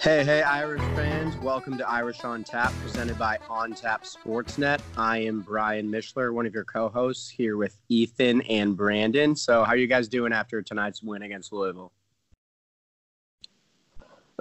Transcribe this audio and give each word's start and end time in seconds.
Hey, 0.00 0.24
hey, 0.24 0.40
Irish 0.40 0.80
fans. 0.96 1.36
Welcome 1.36 1.76
to 1.76 1.86
Irish 1.86 2.24
on 2.24 2.42
Tap, 2.42 2.72
presented 2.80 3.18
by 3.18 3.38
On 3.50 3.74
Tap 3.74 4.04
Sportsnet. 4.04 4.80
I 4.96 5.18
am 5.18 5.42
Brian 5.42 5.90
Mishler, 5.90 6.32
one 6.32 6.46
of 6.46 6.54
your 6.54 6.64
co 6.64 6.88
hosts, 6.88 7.28
here 7.28 7.58
with 7.58 7.76
Ethan 7.90 8.40
and 8.48 8.74
Brandon. 8.74 9.36
So, 9.36 9.62
how 9.62 9.72
are 9.72 9.76
you 9.76 9.86
guys 9.86 10.08
doing 10.08 10.32
after 10.32 10.62
tonight's 10.62 11.02
win 11.02 11.20
against 11.20 11.52
Louisville? 11.52 11.92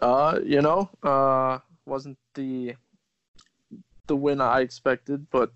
Uh, 0.01 0.39
you 0.45 0.61
know, 0.61 0.89
uh, 1.03 1.59
wasn't 1.85 2.17
the 2.35 2.75
the 4.07 4.15
win 4.15 4.39
I 4.39 4.61
expected, 4.61 5.29
but 5.29 5.51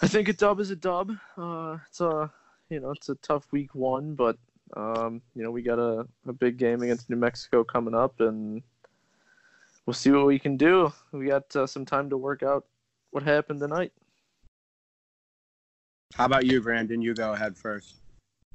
I 0.00 0.06
think 0.06 0.28
a 0.28 0.32
dub 0.32 0.60
is 0.60 0.70
a 0.70 0.76
dub. 0.76 1.10
Uh, 1.36 1.78
it's 1.88 2.00
a 2.00 2.30
you 2.70 2.78
know 2.78 2.92
it's 2.92 3.08
a 3.08 3.16
tough 3.16 3.50
week 3.50 3.74
one, 3.74 4.14
but 4.14 4.38
um, 4.76 5.22
you 5.34 5.42
know 5.42 5.50
we 5.50 5.62
got 5.62 5.80
a, 5.80 6.06
a 6.28 6.32
big 6.32 6.56
game 6.56 6.82
against 6.82 7.10
New 7.10 7.16
Mexico 7.16 7.64
coming 7.64 7.92
up, 7.92 8.20
and 8.20 8.62
we'll 9.86 9.94
see 9.94 10.10
what 10.10 10.26
we 10.26 10.38
can 10.38 10.56
do. 10.56 10.92
We 11.12 11.26
got 11.26 11.54
uh, 11.56 11.66
some 11.66 11.84
time 11.84 12.10
to 12.10 12.16
work 12.16 12.42
out 12.42 12.66
what 13.10 13.22
happened 13.22 13.60
tonight. 13.60 13.92
How 16.14 16.26
about 16.26 16.46
you, 16.46 16.60
Brandon? 16.60 17.00
You 17.00 17.14
go 17.14 17.32
ahead 17.32 17.56
first. 17.56 17.96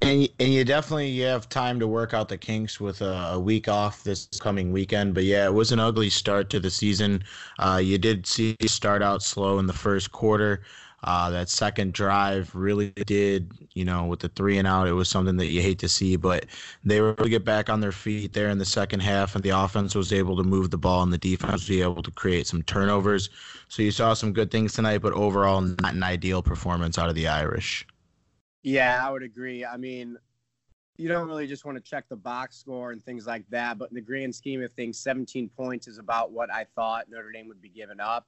And, 0.03 0.27
and 0.39 0.51
you 0.51 0.65
definitely 0.65 1.09
you 1.09 1.25
have 1.25 1.47
time 1.47 1.79
to 1.79 1.87
work 1.87 2.13
out 2.13 2.27
the 2.27 2.37
kinks 2.37 2.79
with 2.79 3.01
a, 3.01 3.33
a, 3.33 3.39
week 3.39 3.67
off 3.67 4.03
this 4.03 4.27
coming 4.39 4.71
weekend. 4.71 5.13
But 5.13 5.25
yeah, 5.25 5.45
it 5.45 5.53
was 5.53 5.71
an 5.71 5.79
ugly 5.79 6.09
start 6.09 6.49
to 6.51 6.59
the 6.59 6.71
season. 6.71 7.23
Uh, 7.59 7.79
you 7.83 7.99
did 7.99 8.25
see 8.25 8.55
start 8.65 9.03
out 9.03 9.21
slow 9.21 9.59
in 9.59 9.67
the 9.67 9.73
first 9.73 10.11
quarter. 10.11 10.63
Uh, 11.03 11.31
that 11.31 11.49
second 11.49 11.93
drive 11.93 12.53
really 12.53 12.91
did, 12.91 13.51
you 13.73 13.83
know, 13.83 14.05
with 14.05 14.19
the 14.19 14.29
three 14.29 14.59
and 14.59 14.67
out, 14.67 14.87
it 14.87 14.93
was 14.93 15.09
something 15.09 15.35
that 15.37 15.47
you 15.47 15.61
hate 15.61 15.79
to 15.79 15.89
see. 15.89 16.15
But 16.15 16.45
they 16.83 17.01
were 17.01 17.11
able 17.11 17.23
to 17.23 17.29
get 17.29 17.43
back 17.43 17.69
on 17.69 17.81
their 17.81 17.91
feet 17.91 18.33
there 18.33 18.49
in 18.49 18.59
the 18.59 18.65
second 18.65 18.99
half, 18.99 19.33
and 19.33 19.43
the 19.43 19.49
offense 19.49 19.95
was 19.95 20.13
able 20.13 20.37
to 20.37 20.43
move 20.43 20.69
the 20.69 20.77
ball, 20.77 21.01
and 21.01 21.11
the 21.11 21.17
defense 21.17 21.67
was 21.67 21.71
able 21.71 22.03
to 22.03 22.11
create 22.11 22.45
some 22.45 22.61
turnovers. 22.63 23.29
So 23.67 23.81
you 23.81 23.91
saw 23.91 24.13
some 24.13 24.31
good 24.31 24.51
things 24.51 24.73
tonight, 24.73 24.99
but 24.99 25.13
overall, 25.13 25.61
not 25.61 25.93
an 25.93 26.03
ideal 26.03 26.43
performance 26.43 26.99
out 26.99 27.09
of 27.09 27.15
the 27.15 27.27
Irish. 27.27 27.87
Yeah, 28.63 29.01
I 29.03 29.09
would 29.09 29.23
agree. 29.23 29.65
I 29.65 29.77
mean, 29.77 30.17
you 30.97 31.07
don't 31.07 31.27
really 31.27 31.47
just 31.47 31.65
want 31.65 31.77
to 31.77 31.83
check 31.83 32.05
the 32.09 32.15
box 32.15 32.57
score 32.57 32.91
and 32.91 33.03
things 33.03 33.25
like 33.25 33.43
that, 33.49 33.79
but 33.79 33.89
in 33.89 33.95
the 33.95 34.01
grand 34.01 34.35
scheme 34.35 34.61
of 34.61 34.71
things, 34.73 34.99
17 34.99 35.49
points 35.49 35.87
is 35.87 35.97
about 35.97 36.31
what 36.31 36.53
I 36.53 36.65
thought 36.75 37.09
Notre 37.09 37.31
Dame 37.31 37.47
would 37.47 37.61
be 37.61 37.69
giving 37.69 37.99
up. 37.99 38.27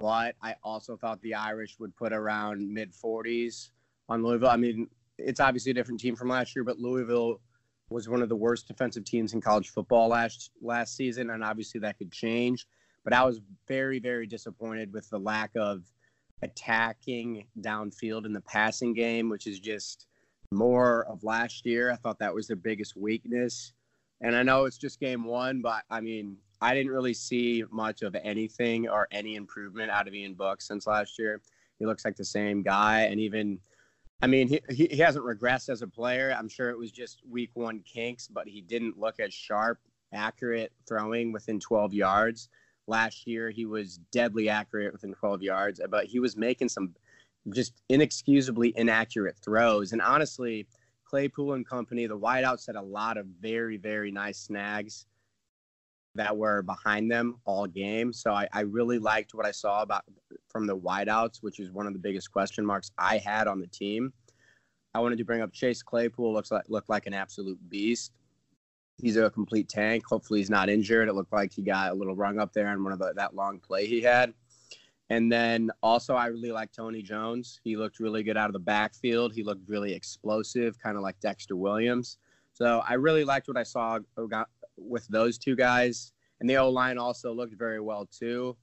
But 0.00 0.34
I 0.42 0.54
also 0.62 0.96
thought 0.96 1.20
the 1.22 1.34
Irish 1.34 1.78
would 1.78 1.94
put 1.96 2.12
around 2.12 2.72
mid 2.72 2.92
40s 2.92 3.70
on 4.08 4.22
Louisville. 4.22 4.48
I 4.48 4.56
mean, 4.56 4.88
it's 5.18 5.40
obviously 5.40 5.70
a 5.70 5.74
different 5.74 6.00
team 6.00 6.16
from 6.16 6.28
last 6.28 6.56
year, 6.56 6.64
but 6.64 6.78
Louisville 6.78 7.40
was 7.90 8.08
one 8.08 8.22
of 8.22 8.28
the 8.28 8.36
worst 8.36 8.68
defensive 8.68 9.04
teams 9.04 9.34
in 9.34 9.40
college 9.40 9.68
football 9.68 10.08
last 10.08 10.50
last 10.62 10.96
season, 10.96 11.30
and 11.30 11.44
obviously 11.44 11.80
that 11.80 11.98
could 11.98 12.12
change. 12.12 12.66
But 13.04 13.12
I 13.12 13.24
was 13.24 13.40
very, 13.66 13.98
very 13.98 14.26
disappointed 14.26 14.92
with 14.92 15.08
the 15.10 15.18
lack 15.18 15.50
of 15.56 15.82
attacking 16.42 17.46
downfield 17.60 18.26
in 18.26 18.32
the 18.32 18.40
passing 18.42 18.94
game, 18.94 19.28
which 19.28 19.46
is 19.46 19.58
just 19.58 20.06
more 20.52 21.06
of 21.06 21.24
last 21.24 21.66
year. 21.66 21.90
I 21.90 21.96
thought 21.96 22.18
that 22.18 22.34
was 22.34 22.46
their 22.46 22.56
biggest 22.56 22.96
weakness. 22.96 23.72
And 24.20 24.36
I 24.36 24.42
know 24.42 24.64
it's 24.64 24.78
just 24.78 25.00
game 25.00 25.24
one, 25.24 25.62
but 25.62 25.82
I 25.90 26.00
mean, 26.00 26.36
I 26.60 26.74
didn't 26.74 26.92
really 26.92 27.14
see 27.14 27.64
much 27.70 28.02
of 28.02 28.14
anything 28.22 28.88
or 28.88 29.08
any 29.10 29.36
improvement 29.36 29.90
out 29.90 30.06
of 30.06 30.14
Ian 30.14 30.34
Book 30.34 30.60
since 30.60 30.86
last 30.86 31.18
year. 31.18 31.40
He 31.78 31.86
looks 31.86 32.04
like 32.04 32.16
the 32.16 32.24
same 32.24 32.62
guy. 32.62 33.02
And 33.02 33.18
even, 33.18 33.58
I 34.20 34.26
mean, 34.26 34.48
he, 34.48 34.86
he, 34.90 34.98
hasn't 34.98 35.24
regressed 35.24 35.70
as 35.70 35.80
a 35.80 35.86
player. 35.86 36.34
I'm 36.38 36.48
sure 36.48 36.68
it 36.68 36.78
was 36.78 36.92
just 36.92 37.22
week 37.28 37.50
one 37.54 37.80
kinks, 37.80 38.28
but 38.28 38.46
he 38.46 38.60
didn't 38.60 38.98
look 38.98 39.20
as 39.20 39.32
sharp, 39.32 39.78
accurate 40.12 40.72
throwing 40.86 41.32
within 41.32 41.58
12 41.58 41.94
yards. 41.94 42.50
Last 42.86 43.26
year, 43.26 43.50
he 43.50 43.64
was 43.64 43.98
deadly 44.12 44.50
accurate 44.50 44.92
within 44.92 45.14
12 45.14 45.42
yards, 45.42 45.80
but 45.88 46.04
he 46.04 46.20
was 46.20 46.36
making 46.36 46.68
some 46.68 46.94
just 47.54 47.72
inexcusably 47.88 48.74
inaccurate 48.76 49.36
throws. 49.42 49.92
And 49.92 50.02
honestly, 50.02 50.66
Claypool 51.06 51.54
and 51.54 51.66
company, 51.66 52.06
the 52.06 52.18
wideouts 52.18 52.66
had 52.66 52.76
a 52.76 52.82
lot 52.82 53.16
of 53.16 53.26
very, 53.40 53.78
very 53.78 54.10
nice 54.10 54.38
snags 54.38 55.06
that 56.14 56.36
were 56.36 56.62
behind 56.62 57.10
them 57.10 57.36
all 57.44 57.66
game. 57.66 58.12
So 58.12 58.32
I, 58.32 58.48
I 58.52 58.60
really 58.60 58.98
liked 58.98 59.34
what 59.34 59.46
I 59.46 59.52
saw 59.52 59.82
about 59.82 60.04
from 60.48 60.66
the 60.66 60.76
wideouts, 60.76 61.42
which 61.42 61.60
is 61.60 61.70
one 61.70 61.86
of 61.86 61.92
the 61.92 61.98
biggest 61.98 62.32
question 62.32 62.66
marks 62.66 62.90
I 62.98 63.18
had 63.18 63.46
on 63.46 63.60
the 63.60 63.68
team. 63.68 64.12
I 64.92 65.00
wanted 65.00 65.18
to 65.18 65.24
bring 65.24 65.40
up 65.40 65.52
Chase 65.52 65.82
Claypool. 65.82 66.32
Looks 66.32 66.50
like 66.50 66.64
looked 66.68 66.88
like 66.88 67.06
an 67.06 67.14
absolute 67.14 67.58
beast. 67.68 68.12
He's 69.00 69.16
a 69.16 69.30
complete 69.30 69.68
tank. 69.68 70.04
Hopefully 70.06 70.40
he's 70.40 70.50
not 70.50 70.68
injured. 70.68 71.08
It 71.08 71.14
looked 71.14 71.32
like 71.32 71.52
he 71.52 71.62
got 71.62 71.92
a 71.92 71.94
little 71.94 72.16
rung 72.16 72.38
up 72.38 72.52
there 72.52 72.72
in 72.72 72.82
one 72.82 72.92
of 72.92 72.98
the, 72.98 73.12
that 73.14 73.34
long 73.34 73.60
play 73.60 73.86
he 73.86 74.02
had. 74.02 74.34
And 75.08 75.30
then 75.30 75.70
also 75.82 76.14
I 76.14 76.26
really 76.26 76.52
like 76.52 76.70
Tony 76.72 77.02
Jones. 77.02 77.60
He 77.64 77.76
looked 77.76 77.98
really 77.98 78.22
good 78.22 78.36
out 78.36 78.46
of 78.46 78.52
the 78.52 78.58
backfield. 78.58 79.32
He 79.32 79.42
looked 79.42 79.68
really 79.68 79.92
explosive, 79.94 80.78
kind 80.78 80.96
of 80.96 81.02
like 81.02 81.18
Dexter 81.20 81.56
Williams. 81.56 82.18
So 82.52 82.82
I 82.86 82.94
really 82.94 83.24
liked 83.24 83.48
what 83.48 83.56
I 83.56 83.62
saw 83.62 83.98
with 84.80 85.06
those 85.08 85.38
two 85.38 85.56
guys. 85.56 86.12
And 86.40 86.48
the 86.48 86.56
O 86.56 86.70
line 86.70 86.98
also 86.98 87.32
looked 87.32 87.54
very 87.54 87.80
well 87.80 88.06
too. 88.06 88.56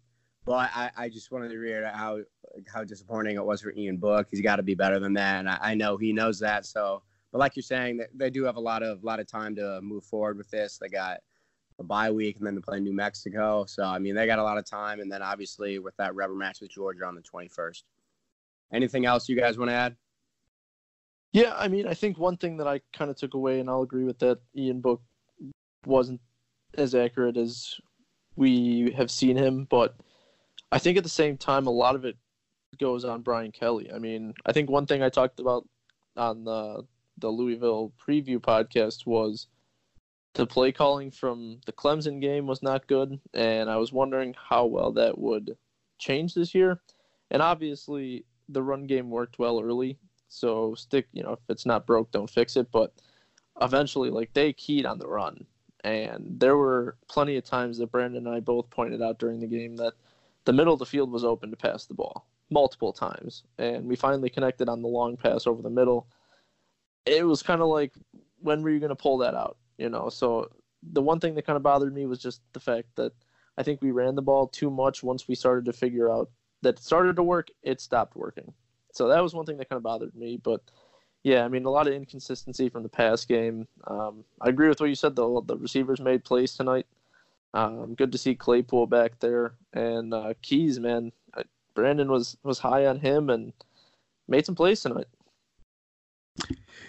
But 0.45 0.69
I, 0.73 0.91
I 0.95 1.09
just 1.09 1.31
wanted 1.31 1.49
to 1.49 1.57
reiterate 1.57 1.93
how 1.93 2.19
how 2.67 2.83
disappointing 2.85 3.35
it 3.35 3.45
was 3.45 3.61
for 3.61 3.73
Ian 3.73 3.97
Book. 3.97 4.27
He's 4.31 4.41
got 4.41 4.55
to 4.55 4.63
be 4.63 4.75
better 4.75 4.97
than 4.97 5.13
that, 5.13 5.39
and 5.39 5.49
I, 5.49 5.57
I, 5.61 5.75
know 5.75 5.97
he 5.97 6.13
knows 6.13 6.39
that. 6.39 6.65
So, 6.65 7.03
but 7.33 7.39
like 7.39 7.57
you're 7.57 7.63
saying, 7.63 7.99
they, 8.15 8.29
do 8.29 8.45
have 8.45 8.55
a 8.55 8.59
lot 8.59 8.81
of 8.81 9.03
lot 9.03 9.19
of 9.19 9.27
time 9.27 9.55
to 9.57 9.81
move 9.81 10.05
forward 10.05 10.37
with 10.37 10.49
this. 10.49 10.77
They 10.77 10.87
got 10.87 11.19
a 11.79 11.83
bye 11.83 12.09
week, 12.09 12.37
and 12.37 12.47
then 12.47 12.55
to 12.55 12.61
play 12.61 12.79
New 12.79 12.93
Mexico. 12.93 13.65
So, 13.67 13.83
I 13.83 13.99
mean, 13.99 14.15
they 14.15 14.25
got 14.25 14.39
a 14.39 14.43
lot 14.43 14.57
of 14.57 14.65
time, 14.65 15.01
and 15.01 15.11
then 15.11 15.21
obviously 15.21 15.79
with 15.79 15.97
that 15.97 16.15
rubber 16.15 16.33
match 16.35 16.61
with 16.61 16.71
Georgia 16.71 17.05
on 17.05 17.15
the 17.15 17.21
21st. 17.21 17.83
Anything 18.73 19.05
else 19.05 19.27
you 19.27 19.35
guys 19.35 19.57
want 19.57 19.69
to 19.69 19.75
add? 19.75 19.97
Yeah, 21.33 21.53
I 21.57 21.67
mean, 21.67 21.87
I 21.87 21.93
think 21.93 22.17
one 22.17 22.37
thing 22.37 22.55
that 22.57 22.67
I 22.67 22.79
kind 22.93 23.11
of 23.11 23.17
took 23.17 23.33
away, 23.33 23.59
and 23.59 23.69
I'll 23.69 23.81
agree 23.81 24.05
with 24.05 24.19
that, 24.19 24.39
Ian 24.55 24.79
Book 24.79 25.01
wasn't 25.87 26.21
as 26.75 26.93
accurate 26.93 27.37
as 27.37 27.75
we 28.35 28.93
have 28.95 29.09
seen 29.09 29.35
him, 29.35 29.65
but 29.69 29.95
I 30.71 30.79
think 30.79 30.97
at 30.97 31.03
the 31.03 31.09
same 31.09 31.37
time, 31.37 31.67
a 31.67 31.71
lot 31.71 31.95
of 31.95 32.05
it 32.05 32.17
goes 32.77 33.05
on 33.05 33.21
Brian 33.21 33.51
Kelly. 33.51 33.91
I 33.93 33.99
mean, 33.99 34.33
I 34.45 34.51
think 34.51 34.69
one 34.69 34.85
thing 34.85 35.01
I 35.01 35.09
talked 35.09 35.39
about 35.39 35.67
on 36.15 36.43
the 36.43 36.85
the 37.19 37.29
Louisville 37.29 37.93
preview 38.07 38.37
podcast 38.37 39.07
was 39.07 39.47
the 40.35 40.45
play 40.45 40.71
calling 40.71 41.09
from 41.09 41.59
the 41.65 41.71
Clemson 41.71 42.21
game 42.21 42.45
was 42.45 42.61
not 42.61 42.87
good, 42.87 43.19
and 43.33 43.69
I 43.69 43.77
was 43.77 43.91
wondering 43.91 44.35
how 44.37 44.65
well 44.65 44.91
that 44.93 45.17
would 45.17 45.57
change 45.97 46.35
this 46.35 46.53
year. 46.53 46.79
And 47.31 47.41
obviously, 47.41 48.25
the 48.49 48.61
run 48.61 48.85
game 48.85 49.09
worked 49.09 49.39
well 49.39 49.59
early, 49.59 49.97
so 50.27 50.75
stick. 50.75 51.07
You 51.11 51.23
know, 51.23 51.33
if 51.33 51.39
it's 51.49 51.65
not 51.65 51.87
broke, 51.87 52.11
don't 52.11 52.29
fix 52.29 52.55
it. 52.55 52.67
But 52.71 52.93
eventually, 53.61 54.11
like 54.11 54.33
they 54.33 54.53
keyed 54.53 54.85
on 54.85 54.99
the 54.99 55.07
run, 55.07 55.45
and 55.83 56.39
there 56.39 56.57
were 56.57 56.97
plenty 57.07 57.37
of 57.37 57.43
times 57.43 57.77
that 57.77 57.91
Brandon 57.91 58.25
and 58.25 58.35
I 58.35 58.39
both 58.39 58.69
pointed 58.69 59.01
out 59.01 59.19
during 59.19 59.39
the 59.39 59.47
game 59.47 59.75
that 59.77 59.93
the 60.45 60.53
middle 60.53 60.73
of 60.73 60.79
the 60.79 60.85
field 60.85 61.11
was 61.11 61.23
open 61.23 61.51
to 61.51 61.57
pass 61.57 61.85
the 61.85 61.93
ball 61.93 62.25
multiple 62.49 62.93
times. 62.93 63.43
And 63.57 63.85
we 63.85 63.95
finally 63.95 64.29
connected 64.29 64.69
on 64.69 64.81
the 64.81 64.87
long 64.87 65.17
pass 65.17 65.45
over 65.45 65.61
the 65.61 65.69
middle. 65.69 66.07
It 67.05 67.25
was 67.25 67.43
kind 67.43 67.61
of 67.61 67.67
like, 67.67 67.93
when 68.39 68.61
were 68.61 68.69
you 68.69 68.79
going 68.79 68.89
to 68.89 68.95
pull 68.95 69.17
that 69.19 69.35
out? 69.35 69.57
You 69.77 69.89
know, 69.89 70.09
so 70.09 70.49
the 70.83 71.01
one 71.01 71.19
thing 71.19 71.35
that 71.35 71.45
kind 71.45 71.57
of 71.57 71.63
bothered 71.63 71.93
me 71.93 72.05
was 72.05 72.19
just 72.19 72.41
the 72.53 72.59
fact 72.59 72.87
that 72.95 73.11
I 73.57 73.63
think 73.63 73.81
we 73.81 73.91
ran 73.91 74.15
the 74.15 74.21
ball 74.21 74.47
too 74.47 74.69
much 74.69 75.03
once 75.03 75.27
we 75.27 75.35
started 75.35 75.65
to 75.65 75.73
figure 75.73 76.11
out 76.11 76.29
that 76.61 76.77
it 76.77 76.83
started 76.83 77.15
to 77.17 77.23
work, 77.23 77.49
it 77.63 77.81
stopped 77.81 78.15
working. 78.15 78.53
So 78.93 79.07
that 79.09 79.21
was 79.21 79.33
one 79.33 79.45
thing 79.45 79.57
that 79.57 79.69
kind 79.69 79.77
of 79.77 79.83
bothered 79.83 80.15
me. 80.15 80.37
But 80.37 80.61
yeah, 81.23 81.43
I 81.43 81.47
mean, 81.47 81.65
a 81.65 81.69
lot 81.69 81.87
of 81.87 81.93
inconsistency 81.93 82.69
from 82.69 82.83
the 82.83 82.89
pass 82.89 83.25
game. 83.25 83.67
Um, 83.85 84.23
I 84.41 84.49
agree 84.49 84.69
with 84.69 84.79
what 84.79 84.89
you 84.89 84.95
said. 84.95 85.15
The 85.15 85.41
the 85.45 85.57
receivers 85.57 85.99
made 85.99 86.23
plays 86.23 86.55
tonight. 86.55 86.85
Um, 87.53 87.95
good 87.95 88.11
to 88.11 88.17
see 88.17 88.35
Claypool 88.35 88.87
back 88.87 89.19
there 89.19 89.53
and 89.73 90.13
uh, 90.13 90.33
Keys, 90.41 90.79
man. 90.79 91.11
Brandon 91.73 92.11
was 92.11 92.37
was 92.43 92.59
high 92.59 92.87
on 92.87 92.99
him 92.99 93.29
and 93.29 93.53
made 94.27 94.45
some 94.45 94.55
plays 94.55 94.81
tonight. 94.81 95.05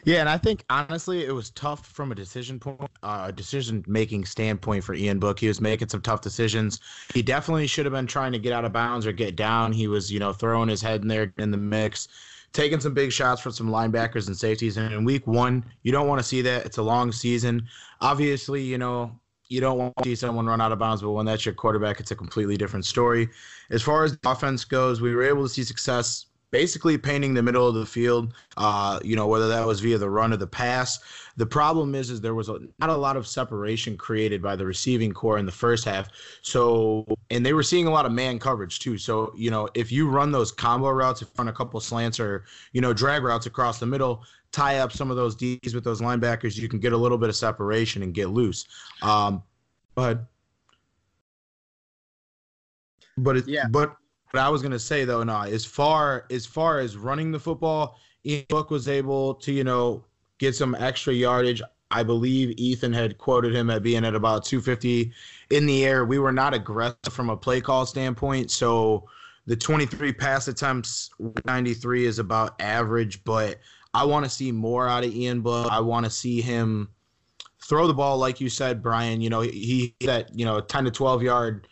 Yeah, 0.04 0.20
and 0.20 0.28
I 0.28 0.38
think 0.38 0.64
honestly, 0.70 1.24
it 1.24 1.34
was 1.34 1.50
tough 1.50 1.86
from 1.86 2.12
a 2.12 2.14
decision 2.14 2.58
point, 2.58 2.90
uh, 3.02 3.30
decision 3.30 3.84
making 3.86 4.24
standpoint 4.24 4.84
for 4.84 4.94
Ian 4.94 5.18
Book. 5.18 5.38
He 5.38 5.48
was 5.48 5.60
making 5.60 5.88
some 5.88 6.00
tough 6.00 6.20
decisions. 6.20 6.80
He 7.12 7.22
definitely 7.22 7.66
should 7.66 7.84
have 7.84 7.92
been 7.92 8.06
trying 8.06 8.32
to 8.32 8.38
get 8.38 8.52
out 8.52 8.64
of 8.64 8.72
bounds 8.72 9.06
or 9.06 9.12
get 9.12 9.36
down. 9.36 9.72
He 9.72 9.88
was, 9.88 10.12
you 10.12 10.20
know, 10.20 10.32
throwing 10.32 10.68
his 10.68 10.80
head 10.80 11.02
in 11.02 11.08
there 11.08 11.32
in 11.38 11.50
the 11.50 11.58
mix 11.58 12.08
taking 12.52 12.80
some 12.80 12.94
big 12.94 13.12
shots 13.12 13.40
from 13.40 13.52
some 13.52 13.68
linebackers 13.68 14.26
and 14.26 14.36
safeties. 14.36 14.76
And 14.76 14.92
in 14.92 15.04
week 15.04 15.26
one, 15.26 15.64
you 15.82 15.92
don't 15.92 16.08
want 16.08 16.18
to 16.18 16.24
see 16.24 16.42
that. 16.42 16.64
It's 16.66 16.78
a 16.78 16.82
long 16.82 17.12
season. 17.12 17.66
Obviously, 18.00 18.62
you 18.62 18.78
know, 18.78 19.18
you 19.48 19.60
don't 19.60 19.78
want 19.78 19.96
to 19.98 20.04
see 20.04 20.14
someone 20.14 20.46
run 20.46 20.60
out 20.60 20.72
of 20.72 20.78
bounds, 20.78 21.02
but 21.02 21.10
when 21.10 21.26
that's 21.26 21.44
your 21.44 21.54
quarterback, 21.54 22.00
it's 22.00 22.10
a 22.10 22.16
completely 22.16 22.56
different 22.56 22.84
story. 22.84 23.28
As 23.70 23.82
far 23.82 24.04
as 24.04 24.18
offense 24.26 24.64
goes, 24.64 25.00
we 25.00 25.14
were 25.14 25.22
able 25.22 25.42
to 25.42 25.48
see 25.48 25.64
success 25.64 26.26
basically 26.50 26.96
painting 26.96 27.34
the 27.34 27.42
middle 27.42 27.68
of 27.68 27.74
the 27.74 27.86
field. 27.86 28.34
Uh, 28.56 28.98
you 29.02 29.16
know, 29.16 29.26
whether 29.26 29.48
that 29.48 29.66
was 29.66 29.80
via 29.80 29.98
the 29.98 30.08
run 30.08 30.32
or 30.32 30.36
the 30.36 30.46
pass. 30.46 30.98
The 31.36 31.46
problem 31.46 31.94
is, 31.94 32.10
is 32.10 32.20
there 32.20 32.34
was 32.34 32.48
a, 32.48 32.58
not 32.78 32.90
a 32.90 32.96
lot 32.96 33.16
of 33.16 33.26
separation 33.26 33.96
created 33.96 34.42
by 34.42 34.56
the 34.56 34.66
receiving 34.66 35.12
corps 35.12 35.38
in 35.38 35.46
the 35.46 35.52
first 35.52 35.84
half. 35.84 36.08
So, 36.42 37.04
and 37.30 37.46
they 37.46 37.52
were 37.52 37.62
seeing 37.62 37.86
a 37.86 37.90
lot 37.90 38.06
of 38.06 38.12
man 38.12 38.38
coverage 38.38 38.80
too. 38.80 38.98
So, 38.98 39.32
you 39.36 39.50
know, 39.50 39.68
if 39.74 39.92
you 39.92 40.08
run 40.08 40.32
those 40.32 40.50
combo 40.50 40.90
routes, 40.90 41.22
if 41.22 41.28
you 41.28 41.34
run 41.38 41.48
a 41.48 41.52
couple 41.52 41.78
slants 41.80 42.18
or 42.18 42.44
you 42.72 42.80
know 42.80 42.92
drag 42.92 43.22
routes 43.22 43.46
across 43.46 43.78
the 43.78 43.86
middle, 43.86 44.24
tie 44.50 44.78
up 44.78 44.92
some 44.92 45.10
of 45.10 45.16
those 45.16 45.36
D's 45.36 45.74
with 45.74 45.84
those 45.84 46.00
linebackers, 46.00 46.56
you 46.56 46.68
can 46.68 46.80
get 46.80 46.92
a 46.92 46.96
little 46.96 47.18
bit 47.18 47.28
of 47.28 47.36
separation 47.36 48.02
and 48.02 48.14
get 48.14 48.30
loose. 48.30 48.66
Um, 49.02 49.42
but, 49.94 50.24
but 53.16 53.36
it, 53.36 53.48
yeah, 53.48 53.66
but 53.70 53.96
but 54.32 54.40
I 54.40 54.48
was 54.48 54.62
gonna 54.62 54.78
say 54.78 55.04
though, 55.04 55.22
no, 55.24 55.42
as 55.42 55.64
far 55.64 56.26
as 56.30 56.46
far 56.46 56.80
as 56.80 56.96
running 56.96 57.32
the 57.32 57.38
football, 57.38 57.98
Ian 58.24 58.44
Book 58.48 58.70
was 58.70 58.88
able 58.88 59.34
to, 59.34 59.52
you 59.52 59.64
know, 59.64 60.04
get 60.38 60.54
some 60.54 60.74
extra 60.74 61.12
yardage. 61.12 61.62
I 61.90 62.02
believe 62.02 62.58
Ethan 62.58 62.92
had 62.92 63.16
quoted 63.16 63.54
him 63.54 63.70
at 63.70 63.82
being 63.82 64.04
at 64.04 64.14
about 64.14 64.44
250 64.44 65.10
in 65.50 65.66
the 65.66 65.86
air. 65.86 66.04
We 66.04 66.18
were 66.18 66.32
not 66.32 66.52
aggressive 66.52 67.12
from 67.12 67.30
a 67.30 67.36
play 67.36 67.62
call 67.62 67.86
standpoint, 67.86 68.50
so 68.50 69.08
the 69.46 69.56
23 69.56 70.12
pass 70.12 70.48
attempts, 70.48 71.08
93 71.46 72.04
is 72.04 72.18
about 72.18 72.60
average, 72.60 73.24
but 73.24 73.58
I 73.94 74.04
want 74.04 74.24
to 74.26 74.30
see 74.30 74.52
more 74.52 74.86
out 74.86 75.04
of 75.04 75.14
Ian 75.14 75.40
Book. 75.40 75.72
I 75.72 75.80
want 75.80 76.04
to 76.04 76.10
see 76.10 76.42
him 76.42 76.90
throw 77.64 77.86
the 77.86 77.94
ball, 77.94 78.18
like 78.18 78.42
you 78.42 78.50
said, 78.50 78.82
Brian. 78.82 79.22
You 79.22 79.30
know, 79.30 79.40
he, 79.40 79.94
he 80.00 80.06
that 80.06 80.36
you 80.36 80.44
know 80.44 80.60
10 80.60 80.84
to 80.84 80.90
12 80.90 81.22
yard 81.22 81.66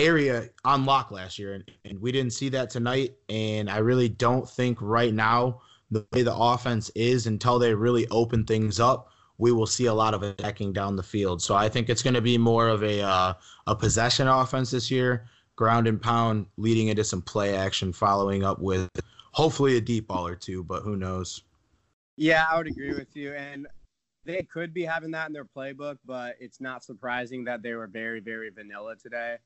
area 0.00 0.48
on 0.64 0.84
lock 0.84 1.10
last 1.10 1.38
year, 1.38 1.54
and, 1.54 1.64
and 1.84 2.00
we 2.00 2.12
didn't 2.12 2.32
see 2.32 2.48
that 2.50 2.70
tonight. 2.70 3.14
And 3.28 3.70
I 3.70 3.78
really 3.78 4.08
don't 4.08 4.48
think 4.48 4.78
right 4.80 5.12
now 5.12 5.60
the 5.90 6.06
way 6.12 6.22
the 6.22 6.34
offense 6.34 6.90
is 6.94 7.26
until 7.26 7.58
they 7.58 7.74
really 7.74 8.06
open 8.08 8.44
things 8.44 8.80
up, 8.80 9.10
we 9.38 9.52
will 9.52 9.66
see 9.66 9.86
a 9.86 9.94
lot 9.94 10.14
of 10.14 10.22
attacking 10.22 10.72
down 10.72 10.96
the 10.96 11.02
field. 11.02 11.42
So 11.42 11.54
I 11.54 11.68
think 11.68 11.88
it's 11.88 12.02
going 12.02 12.14
to 12.14 12.20
be 12.20 12.38
more 12.38 12.68
of 12.68 12.82
a 12.82 13.00
uh, 13.00 13.34
a 13.66 13.74
possession 13.74 14.28
offense 14.28 14.70
this 14.70 14.90
year, 14.90 15.26
ground 15.56 15.86
and 15.86 16.00
pound, 16.00 16.46
leading 16.56 16.88
into 16.88 17.04
some 17.04 17.22
play 17.22 17.56
action, 17.56 17.92
following 17.92 18.44
up 18.44 18.60
with 18.60 18.88
hopefully 19.32 19.76
a 19.76 19.80
deep 19.80 20.08
ball 20.08 20.26
or 20.26 20.36
two, 20.36 20.62
but 20.64 20.82
who 20.82 20.96
knows? 20.96 21.42
Yeah, 22.16 22.46
I 22.50 22.58
would 22.58 22.66
agree 22.66 22.92
with 22.92 23.16
you. 23.16 23.32
And 23.32 23.66
they 24.24 24.42
could 24.42 24.74
be 24.74 24.84
having 24.84 25.10
that 25.12 25.28
in 25.28 25.32
their 25.32 25.44
playbook, 25.44 25.96
but 26.04 26.36
it's 26.38 26.60
not 26.60 26.84
surprising 26.84 27.44
that 27.44 27.62
they 27.62 27.72
were 27.72 27.86
very, 27.86 28.20
very 28.20 28.50
vanilla 28.50 28.96
today. 28.96 29.36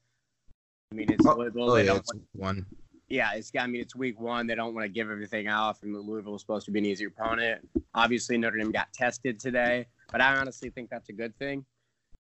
I 0.94 0.96
mean, 0.96 1.10
it's 1.10 1.26
oh, 1.26 1.34
Louisville. 1.34 1.72
Oh, 1.72 1.76
yeah, 1.76 1.96
it's 1.96 2.12
one. 2.34 2.64
Yeah, 3.08 3.32
it's. 3.34 3.50
I 3.58 3.66
mean, 3.66 3.80
it's 3.80 3.96
week 3.96 4.20
one. 4.20 4.46
They 4.46 4.54
don't 4.54 4.74
want 4.74 4.84
to 4.84 4.88
give 4.88 5.10
everything 5.10 5.48
off, 5.48 5.82
and 5.82 5.92
Louisville 5.92 6.34
was 6.34 6.42
supposed 6.42 6.66
to 6.66 6.70
be 6.70 6.78
an 6.78 6.86
easier 6.86 7.08
opponent. 7.08 7.68
Obviously, 7.96 8.38
Notre 8.38 8.58
Dame 8.58 8.70
got 8.70 8.92
tested 8.92 9.40
today, 9.40 9.86
but 10.12 10.20
I 10.20 10.36
honestly 10.36 10.70
think 10.70 10.90
that's 10.90 11.08
a 11.08 11.12
good 11.12 11.36
thing. 11.36 11.64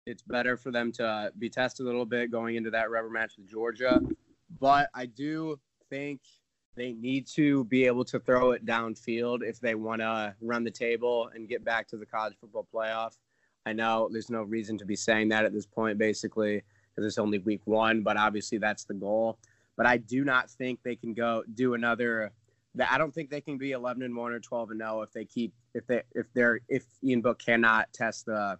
It's 0.07 0.23
better 0.23 0.57
for 0.57 0.71
them 0.71 0.91
to 0.93 1.05
uh, 1.05 1.29
be 1.37 1.49
tested 1.49 1.85
a 1.85 1.85
little 1.85 2.05
bit 2.05 2.31
going 2.31 2.55
into 2.55 2.71
that 2.71 2.89
rubber 2.89 3.11
match 3.11 3.33
with 3.37 3.47
Georgia. 3.47 4.01
But 4.59 4.89
I 4.95 5.05
do 5.05 5.59
think 5.91 6.21
they 6.75 6.93
need 6.93 7.27
to 7.35 7.65
be 7.65 7.85
able 7.85 8.05
to 8.05 8.19
throw 8.19 8.53
it 8.53 8.65
downfield 8.65 9.43
if 9.43 9.59
they 9.59 9.75
want 9.75 10.01
to 10.01 10.35
run 10.41 10.63
the 10.63 10.71
table 10.71 11.29
and 11.35 11.47
get 11.47 11.63
back 11.63 11.87
to 11.89 11.97
the 11.97 12.07
college 12.07 12.33
football 12.41 12.67
playoff. 12.73 13.17
I 13.67 13.73
know 13.73 14.09
there's 14.11 14.31
no 14.31 14.41
reason 14.41 14.79
to 14.79 14.85
be 14.85 14.95
saying 14.95 15.29
that 15.29 15.45
at 15.45 15.53
this 15.53 15.67
point, 15.67 15.99
basically, 15.99 16.63
because 16.95 17.07
it's 17.07 17.17
only 17.17 17.39
week 17.39 17.61
one, 17.65 18.01
but 18.01 18.17
obviously 18.17 18.57
that's 18.57 18.83
the 18.83 18.93
goal. 18.93 19.37
But 19.75 19.85
I 19.85 19.97
do 19.97 20.23
not 20.23 20.49
think 20.49 20.79
they 20.83 20.95
can 20.95 21.13
go 21.13 21.43
do 21.53 21.73
another. 21.73 22.31
I 22.89 22.97
don't 22.97 23.13
think 23.13 23.29
they 23.29 23.41
can 23.41 23.57
be 23.57 23.71
11 23.71 24.03
and 24.03 24.15
one 24.15 24.31
or 24.31 24.39
12 24.39 24.71
and 24.71 24.79
0 24.79 25.01
if 25.01 25.11
they 25.11 25.25
keep 25.25 25.53
if 25.73 25.85
they 25.87 26.03
if 26.13 26.31
they're 26.33 26.59
if 26.69 26.83
Ian 27.03 27.21
Book 27.21 27.39
cannot 27.39 27.91
test 27.93 28.25
the 28.25 28.57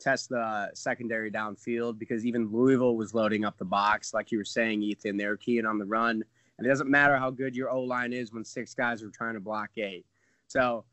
test 0.00 0.28
the 0.28 0.70
secondary 0.74 1.30
downfield 1.30 1.98
because 1.98 2.24
even 2.24 2.52
Louisville 2.52 2.96
was 2.96 3.14
loading 3.14 3.44
up 3.44 3.58
the 3.58 3.64
box 3.64 4.14
like 4.14 4.30
you 4.30 4.38
were 4.38 4.44
saying, 4.44 4.82
Ethan. 4.82 5.16
They're 5.16 5.36
keying 5.36 5.66
on 5.66 5.78
the 5.78 5.84
run 5.84 6.22
and 6.58 6.66
it 6.66 6.70
doesn't 6.70 6.90
matter 6.90 7.16
how 7.16 7.30
good 7.30 7.54
your 7.54 7.70
O 7.70 7.80
line 7.80 8.12
is 8.12 8.32
when 8.32 8.44
six 8.44 8.74
guys 8.74 9.02
are 9.02 9.10
trying 9.10 9.34
to 9.34 9.40
block 9.40 9.70
eight. 9.76 10.04
So, 10.48 10.84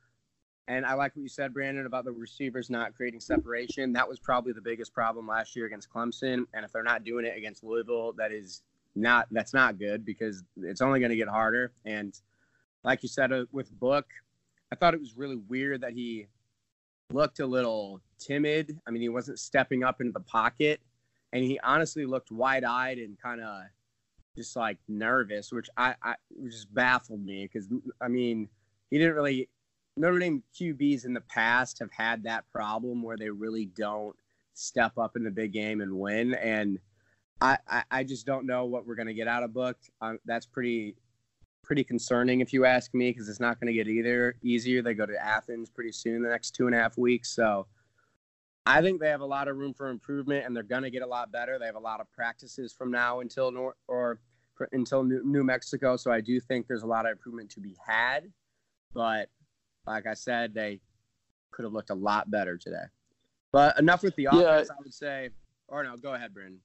and 0.68 0.86
I 0.86 0.94
like 0.94 1.16
what 1.16 1.22
you 1.22 1.30
said, 1.30 1.54
Brandon, 1.54 1.86
about 1.86 2.06
the 2.06 2.12
receivers 2.12 2.70
not 2.70 2.96
creating 2.96 3.20
separation. 3.20 3.94
That 3.94 4.10
was 4.10 4.20
probably 4.20 4.52
the 4.52 4.62
biggest 4.62 4.94
problem 4.94 5.28
last 5.28 5.56
year 5.56 5.68
against 5.68 5.90
Clemson. 5.90 6.46
And 6.54 6.66
if 6.66 6.72
they're 6.72 6.84
not 6.84 7.04
doing 7.04 7.26
it 7.26 7.38
against 7.38 7.64
Louisville, 7.64 8.14
that 8.14 8.32
is 8.32 8.64
not 8.96 9.28
that's 9.32 9.54
not 9.54 9.78
good 9.78 10.06
because 10.06 10.44
it's 10.58 10.82
only 10.82 11.00
going 11.00 11.12
to 11.12 11.16
get 11.16 11.28
harder. 11.28 11.72
And 11.86 12.20
like 12.84 13.04
you 13.04 13.10
said 13.10 13.32
uh, 13.32 13.46
with 13.52 13.72
Book, 13.80 14.08
I 14.72 14.76
thought 14.76 14.96
it 14.96 15.00
was 15.00 15.16
really 15.16 15.36
weird 15.36 15.82
that 15.82 15.94
he 15.94 16.28
looked 17.12 17.40
a 17.40 17.46
little 17.46 18.02
timid. 18.18 18.80
I 18.88 18.92
mean, 18.92 19.02
he 19.02 19.10
wasn't 19.10 19.40
stepping 19.40 19.84
up 19.84 20.02
into 20.02 20.14
the 20.14 20.22
pocket, 20.22 20.82
and 21.32 21.44
he 21.44 21.60
honestly 21.60 22.06
looked 22.06 22.32
wide-eyed 22.32 22.98
and 22.98 23.20
kind 23.22 23.42
of 23.42 23.64
just 24.36 24.56
like 24.56 24.78
nervous, 24.88 25.52
which 25.52 25.70
I, 25.78 25.94
I 26.02 26.16
just 26.44 26.74
baffled 26.74 27.24
me 27.24 27.44
because 27.52 27.68
I 28.02 28.08
mean 28.08 28.50
he 28.90 28.98
didn't 28.98 29.16
really 29.16 29.50
Notre 29.98 30.20
Dame 30.20 30.44
QBs 30.54 31.06
in 31.06 31.14
the 31.14 31.22
past 31.22 31.80
have 31.80 31.92
had 31.92 32.24
that 32.24 32.50
problem 32.52 33.02
where 33.02 33.18
they 33.18 33.30
really 33.30 33.66
don't 33.66 34.16
step 34.54 34.98
up 34.98 35.16
in 35.16 35.24
the 35.24 35.32
big 35.32 35.54
game 35.54 35.82
and 35.82 35.94
win, 35.94 36.34
and 36.36 36.80
I 37.42 37.58
I, 37.68 37.84
I 37.92 38.04
just 38.04 38.26
don't 38.26 38.46
know 38.46 38.66
what 38.66 38.86
we're 38.86 38.96
gonna 38.96 39.14
get 39.14 39.28
out 39.28 39.44
of 39.44 39.54
Book. 39.54 39.78
Um, 40.02 40.20
that's 40.26 40.46
pretty 40.46 40.96
pretty 41.64 41.84
concerning 41.84 42.42
if 42.42 42.54
you 42.54 42.66
ask 42.66 42.94
me 42.94 43.10
because 43.10 43.28
it's 43.28 43.40
not 43.40 43.60
going 43.60 43.66
to 43.66 43.74
get 43.74 43.88
either 43.88 44.36
easier. 44.44 44.84
They 44.84 44.94
go 44.94 45.08
to 45.08 45.18
Athens 45.20 45.68
pretty 45.68 45.92
soon 45.92 46.22
the 46.22 46.30
next 46.30 46.52
two 46.52 46.68
and 46.68 46.76
a 46.76 46.80
half 46.80 46.98
weeks, 46.98 47.30
so. 47.36 47.68
I 48.68 48.82
think 48.82 49.00
they 49.00 49.10
have 49.10 49.22
a 49.22 49.26
lot 49.26 49.48
of 49.48 49.58
room 49.58 49.76
for 49.76 49.90
improvement, 49.90 50.46
and 50.46 50.56
they're 50.56 50.64
going 50.64 50.82
to 50.82 50.90
get 50.90 51.04
a 51.04 51.08
lot 51.08 51.32
better. 51.32 51.60
They 51.60 51.68
have 51.68 51.76
a 51.76 51.80
lot 51.80 52.02
of 52.02 52.12
practices 52.12 52.74
from 52.74 52.90
now 52.90 53.20
until 53.20 53.52
nor- 53.52 53.76
or 53.88 54.20
until 54.72 55.04
New 55.04 55.44
Mexico. 55.44 55.96
So 55.98 56.12
I 56.12 56.22
do 56.22 56.40
think 56.40 56.68
there's 56.68 56.84
a 56.84 56.88
lot 56.88 57.06
of 57.06 57.12
improvement 57.12 57.50
to 57.52 57.60
be 57.60 57.76
had. 57.86 58.32
But 58.94 59.30
like 59.88 60.08
I 60.08 60.14
said, 60.14 60.54
they 60.54 60.80
could 61.52 61.64
have 61.64 61.74
looked 61.74 61.90
a 61.90 61.96
lot 61.96 62.30
better 62.30 62.58
today. 62.58 62.86
But 63.52 63.80
enough 63.80 64.04
with 64.04 64.16
the 64.16 64.26
offense, 64.26 64.42
yeah, 64.44 64.76
I, 64.76 64.82
would 64.84 64.94
say. 64.94 65.30
Or 65.68 65.84
no, 65.84 65.96
go 65.96 66.14
ahead, 66.14 66.34
Brandon. 66.34 66.60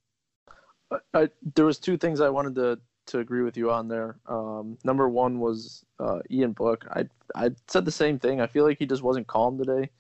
I, 0.91 0.99
I, 1.15 1.29
there 1.55 1.65
was 1.65 1.79
two 1.79 1.97
things 1.97 2.21
I 2.21 2.29
wanted 2.29 2.55
to 2.57 2.81
to 3.07 3.19
agree 3.19 3.43
with 3.43 3.57
you 3.57 3.71
on 3.71 3.89
there. 3.89 4.17
Um, 4.27 4.79
number 4.85 5.09
one 5.09 5.41
was 5.41 5.85
uh, 5.99 6.21
Ian 6.31 6.53
Book. 6.53 6.85
I 6.91 7.07
I 7.35 7.51
said 7.69 7.85
the 7.85 7.93
same 7.93 8.19
thing. 8.19 8.41
I 8.41 8.47
feel 8.47 8.65
like 8.65 8.79
he 8.79 8.87
just 8.87 9.03
wasn't 9.03 9.27
calm 9.27 9.59
today. 9.59 9.91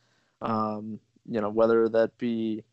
Um, 0.42 0.98
you 1.28 1.40
know, 1.40 1.50
whether 1.50 1.88
that 1.88 2.16
be 2.18 2.64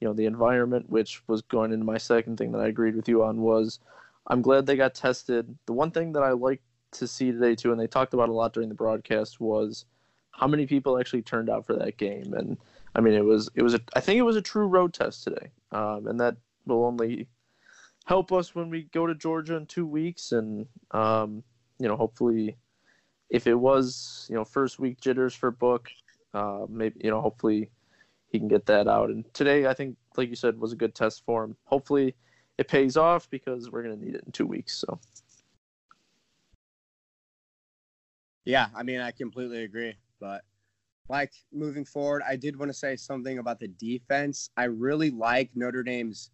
you 0.00 0.08
know 0.08 0.14
the 0.14 0.26
environment, 0.26 0.88
which 0.88 1.22
was 1.28 1.42
going 1.42 1.72
into 1.72 1.84
my 1.84 1.98
second 1.98 2.38
thing 2.38 2.52
that 2.52 2.60
I 2.60 2.68
agreed 2.68 2.96
with 2.96 3.08
you 3.08 3.22
on 3.22 3.40
was 3.40 3.78
I'm 4.26 4.42
glad 4.42 4.66
they 4.66 4.76
got 4.76 4.94
tested. 4.94 5.56
The 5.66 5.72
one 5.72 5.90
thing 5.90 6.12
that 6.12 6.22
I 6.22 6.32
like 6.32 6.62
to 6.92 7.06
see 7.06 7.32
today 7.32 7.54
too, 7.54 7.72
and 7.72 7.80
they 7.80 7.86
talked 7.86 8.14
about 8.14 8.28
a 8.28 8.32
lot 8.32 8.52
during 8.52 8.68
the 8.68 8.74
broadcast, 8.74 9.40
was 9.40 9.84
how 10.32 10.46
many 10.46 10.66
people 10.66 10.98
actually 10.98 11.22
turned 11.22 11.50
out 11.50 11.66
for 11.66 11.76
that 11.76 11.96
game. 11.96 12.32
And 12.34 12.56
I 12.94 13.00
mean, 13.00 13.14
it 13.14 13.24
was 13.24 13.50
it 13.54 13.62
was 13.62 13.74
a, 13.74 13.80
I 13.94 14.00
think 14.00 14.18
it 14.18 14.22
was 14.22 14.36
a 14.36 14.42
true 14.42 14.66
road 14.66 14.94
test 14.94 15.24
today, 15.24 15.50
um, 15.72 16.06
and 16.06 16.20
that 16.20 16.36
will 16.66 16.84
only 16.84 17.28
help 18.06 18.32
us 18.32 18.54
when 18.54 18.70
we 18.70 18.84
go 18.84 19.06
to 19.06 19.14
Georgia 19.14 19.56
in 19.56 19.66
two 19.66 19.86
weeks. 19.86 20.32
And 20.32 20.66
um, 20.90 21.42
you 21.78 21.88
know, 21.88 21.96
hopefully, 21.96 22.56
if 23.28 23.46
it 23.46 23.54
was 23.54 24.26
you 24.28 24.36
know 24.36 24.44
first 24.44 24.78
week 24.78 25.00
jitters 25.00 25.34
for 25.34 25.50
Book, 25.50 25.90
uh, 26.34 26.66
maybe 26.68 27.00
you 27.02 27.10
know 27.10 27.20
hopefully 27.20 27.70
he 28.30 28.38
can 28.38 28.48
get 28.48 28.66
that 28.66 28.88
out. 28.88 29.10
And 29.10 29.32
today, 29.34 29.66
I 29.66 29.74
think, 29.74 29.96
like 30.16 30.28
you 30.28 30.36
said, 30.36 30.58
was 30.58 30.72
a 30.72 30.76
good 30.76 30.94
test 30.94 31.24
for 31.24 31.44
him. 31.44 31.56
Hopefully 31.64 32.14
it 32.58 32.68
pays 32.68 32.96
off 32.96 33.28
because 33.28 33.70
we're 33.70 33.82
going 33.82 33.98
to 33.98 34.04
need 34.04 34.14
it 34.14 34.22
in 34.24 34.32
two 34.32 34.46
weeks. 34.46 34.76
So. 34.78 35.00
Yeah, 38.44 38.68
I 38.74 38.82
mean, 38.82 39.00
I 39.00 39.10
completely 39.10 39.64
agree. 39.64 39.94
But 40.20 40.42
like 41.08 41.32
moving 41.52 41.84
forward, 41.84 42.22
I 42.26 42.36
did 42.36 42.58
want 42.58 42.70
to 42.70 42.76
say 42.76 42.96
something 42.96 43.38
about 43.38 43.60
the 43.60 43.68
defense. 43.68 44.50
I 44.56 44.64
really 44.64 45.10
like 45.10 45.50
Notre 45.54 45.82
Dame's 45.82 46.30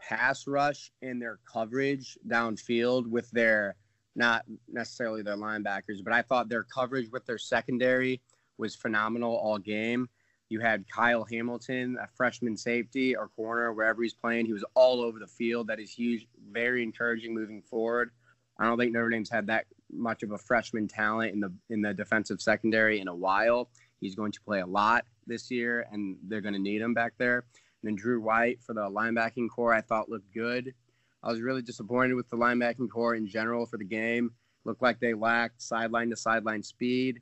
pass 0.00 0.46
rush 0.46 0.90
and 1.02 1.20
their 1.20 1.38
coverage 1.50 2.18
downfield 2.28 3.06
with 3.06 3.30
their 3.30 3.76
not 4.16 4.44
necessarily 4.68 5.22
their 5.22 5.36
linebackers, 5.36 6.02
but 6.04 6.12
I 6.12 6.22
thought 6.22 6.48
their 6.48 6.62
coverage 6.62 7.10
with 7.10 7.26
their 7.26 7.38
secondary 7.38 8.20
was 8.58 8.76
phenomenal 8.76 9.34
all 9.34 9.58
game. 9.58 10.08
You 10.48 10.60
had 10.60 10.84
Kyle 10.88 11.24
Hamilton, 11.24 11.96
a 12.00 12.06
freshman 12.16 12.56
safety 12.56 13.16
or 13.16 13.28
corner, 13.28 13.72
wherever 13.72 14.02
he's 14.02 14.14
playing. 14.14 14.46
He 14.46 14.52
was 14.52 14.64
all 14.74 15.00
over 15.00 15.18
the 15.18 15.26
field. 15.26 15.66
That 15.66 15.80
is 15.80 15.90
huge, 15.92 16.28
very 16.52 16.82
encouraging 16.82 17.34
moving 17.34 17.62
forward. 17.62 18.10
I 18.58 18.66
don't 18.66 18.78
think 18.78 18.92
Notre 18.92 19.10
Dame's 19.10 19.30
had 19.30 19.46
that 19.48 19.66
much 19.92 20.22
of 20.22 20.32
a 20.32 20.38
freshman 20.38 20.88
talent 20.88 21.32
in 21.32 21.40
the 21.40 21.52
in 21.70 21.82
the 21.82 21.94
defensive 21.94 22.40
secondary 22.40 23.00
in 23.00 23.08
a 23.08 23.14
while. 23.14 23.68
He's 24.00 24.14
going 24.14 24.32
to 24.32 24.40
play 24.40 24.60
a 24.60 24.66
lot 24.66 25.04
this 25.26 25.50
year, 25.50 25.86
and 25.90 26.16
they're 26.28 26.40
going 26.40 26.54
to 26.54 26.60
need 26.60 26.80
him 26.80 26.94
back 26.94 27.14
there. 27.18 27.44
And 27.82 27.90
then 27.90 27.96
Drew 27.96 28.20
White 28.20 28.62
for 28.62 28.74
the 28.74 28.82
linebacking 28.82 29.48
corps, 29.48 29.74
I 29.74 29.80
thought 29.80 30.08
looked 30.08 30.32
good. 30.32 30.74
I 31.22 31.30
was 31.30 31.40
really 31.40 31.62
disappointed 31.62 32.14
with 32.14 32.28
the 32.28 32.36
linebacking 32.36 32.90
corps 32.90 33.14
in 33.14 33.26
general 33.26 33.66
for 33.66 33.78
the 33.78 33.84
game. 33.84 34.32
looked 34.64 34.82
like 34.82 35.00
they 35.00 35.14
lacked 35.14 35.62
sideline 35.62 36.10
to 36.10 36.16
sideline 36.16 36.62
speed. 36.62 37.20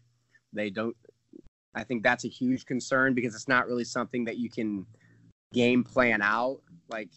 They 0.52 0.70
don't. 0.70 0.96
I 1.74 1.84
think 1.84 2.02
that's 2.02 2.24
a 2.24 2.28
huge 2.28 2.66
concern 2.66 3.14
because 3.14 3.34
it's 3.34 3.48
not 3.48 3.66
really 3.66 3.84
something 3.84 4.24
that 4.24 4.36
you 4.36 4.50
can 4.50 4.86
game 5.52 5.84
plan 5.84 6.20
out. 6.20 6.60
Like 6.88 7.10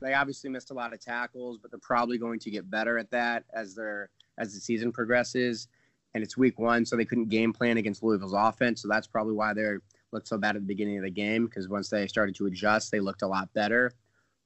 they 0.00 0.14
obviously 0.14 0.50
missed 0.50 0.70
a 0.70 0.74
lot 0.74 0.92
of 0.92 1.00
tackles, 1.00 1.58
but 1.58 1.70
they're 1.70 1.80
probably 1.80 2.18
going 2.18 2.38
to 2.40 2.50
get 2.50 2.70
better 2.70 2.98
at 2.98 3.10
that 3.10 3.44
as 3.52 3.74
their 3.74 4.10
as 4.38 4.54
the 4.54 4.60
season 4.60 4.92
progresses. 4.92 5.68
And 6.14 6.24
it's 6.24 6.36
week 6.36 6.58
one, 6.58 6.84
so 6.84 6.96
they 6.96 7.04
couldn't 7.04 7.28
game 7.28 7.52
plan 7.52 7.76
against 7.76 8.02
Louisville's 8.02 8.34
offense. 8.34 8.82
So 8.82 8.88
that's 8.88 9.06
probably 9.06 9.34
why 9.34 9.54
they 9.54 9.76
looked 10.12 10.26
so 10.26 10.38
bad 10.38 10.56
at 10.56 10.62
the 10.62 10.66
beginning 10.66 10.96
of 10.96 11.04
the 11.04 11.10
game 11.10 11.46
because 11.46 11.68
once 11.68 11.88
they 11.88 12.06
started 12.06 12.34
to 12.36 12.46
adjust, 12.46 12.90
they 12.90 13.00
looked 13.00 13.22
a 13.22 13.26
lot 13.26 13.52
better. 13.52 13.92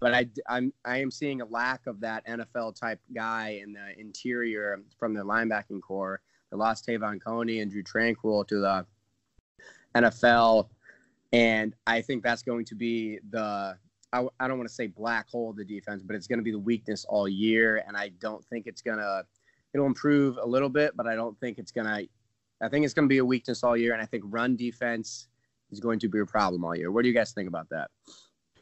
But 0.01 0.13
I, 0.13 0.29
I'm 0.49 0.73
I 0.85 0.99
am 0.99 1.11
seeing 1.11 1.41
a 1.41 1.47
lack 1.47 1.87
of 1.87 2.01
that 2.01 2.27
NFL 2.27 2.79
type 2.79 3.01
guy 3.15 3.61
in 3.63 3.73
the 3.73 3.99
interior 3.99 4.83
from 4.99 5.15
the 5.15 5.23
linebacking 5.23 5.81
corps. 5.81 6.21
They 6.51 6.59
lost 6.59 6.87
Te'von 6.87 7.21
Coney 7.21 7.61
and 7.61 7.71
Drew 7.71 7.83
Tranquill 7.83 8.47
to 8.49 8.61
the 8.61 8.87
NFL, 9.95 10.69
and 11.33 11.75
I 11.87 12.03
think 12.03 12.23
that's 12.23 12.43
going 12.43 12.65
to 12.67 12.75
be 12.75 13.19
the 13.31 13.79
I, 14.15 14.25
I 14.39 14.49
don't 14.49 14.59
want 14.59 14.69
to 14.69 14.75
say 14.75 14.87
black 14.87 15.29
hole 15.29 15.51
of 15.51 15.57
the 15.57 15.65
defense, 15.65 16.03
but 16.03 16.15
it's 16.15 16.29
going 16.29 16.39
to 16.39 16.45
be 16.45 16.53
the 16.53 16.59
weakness 16.59 17.05
all 17.09 17.29
year. 17.29 17.83
And 17.87 17.97
I 17.97 18.11
don't 18.21 18.45
think 18.47 18.67
it's 18.67 18.81
going 18.81 18.99
to, 18.99 19.25
it'll 19.75 19.87
improve 19.87 20.39
a 20.41 20.47
little 20.47 20.69
bit, 20.69 20.97
but 20.97 21.07
I 21.07 21.17
don't 21.17 21.39
think 21.41 21.59
it's 21.59 21.73
going 21.73 21.87
to, 21.87 22.09
I 22.63 22.69
think 22.69 22.85
it's 22.85 22.95
going 22.95 23.09
to 23.09 23.13
be 23.13 23.19
a 23.19 23.25
weakness 23.25 23.65
all 23.65 23.77
year. 23.77 23.93
And 23.93 24.01
I 24.01 24.07
think 24.07 24.23
run 24.29 24.55
defense 24.57 25.27
is 25.73 25.81
going 25.81 25.99
to 25.99 26.09
be 26.09 26.21
a 26.21 26.27
problem 26.27 26.65
all 26.65 26.77
year. 26.77 26.93
What 26.93 27.03
do 27.03 27.09
you 27.09 27.15
guys 27.15 27.33
think 27.33 27.49
about 27.49 27.69
that? 27.71 27.91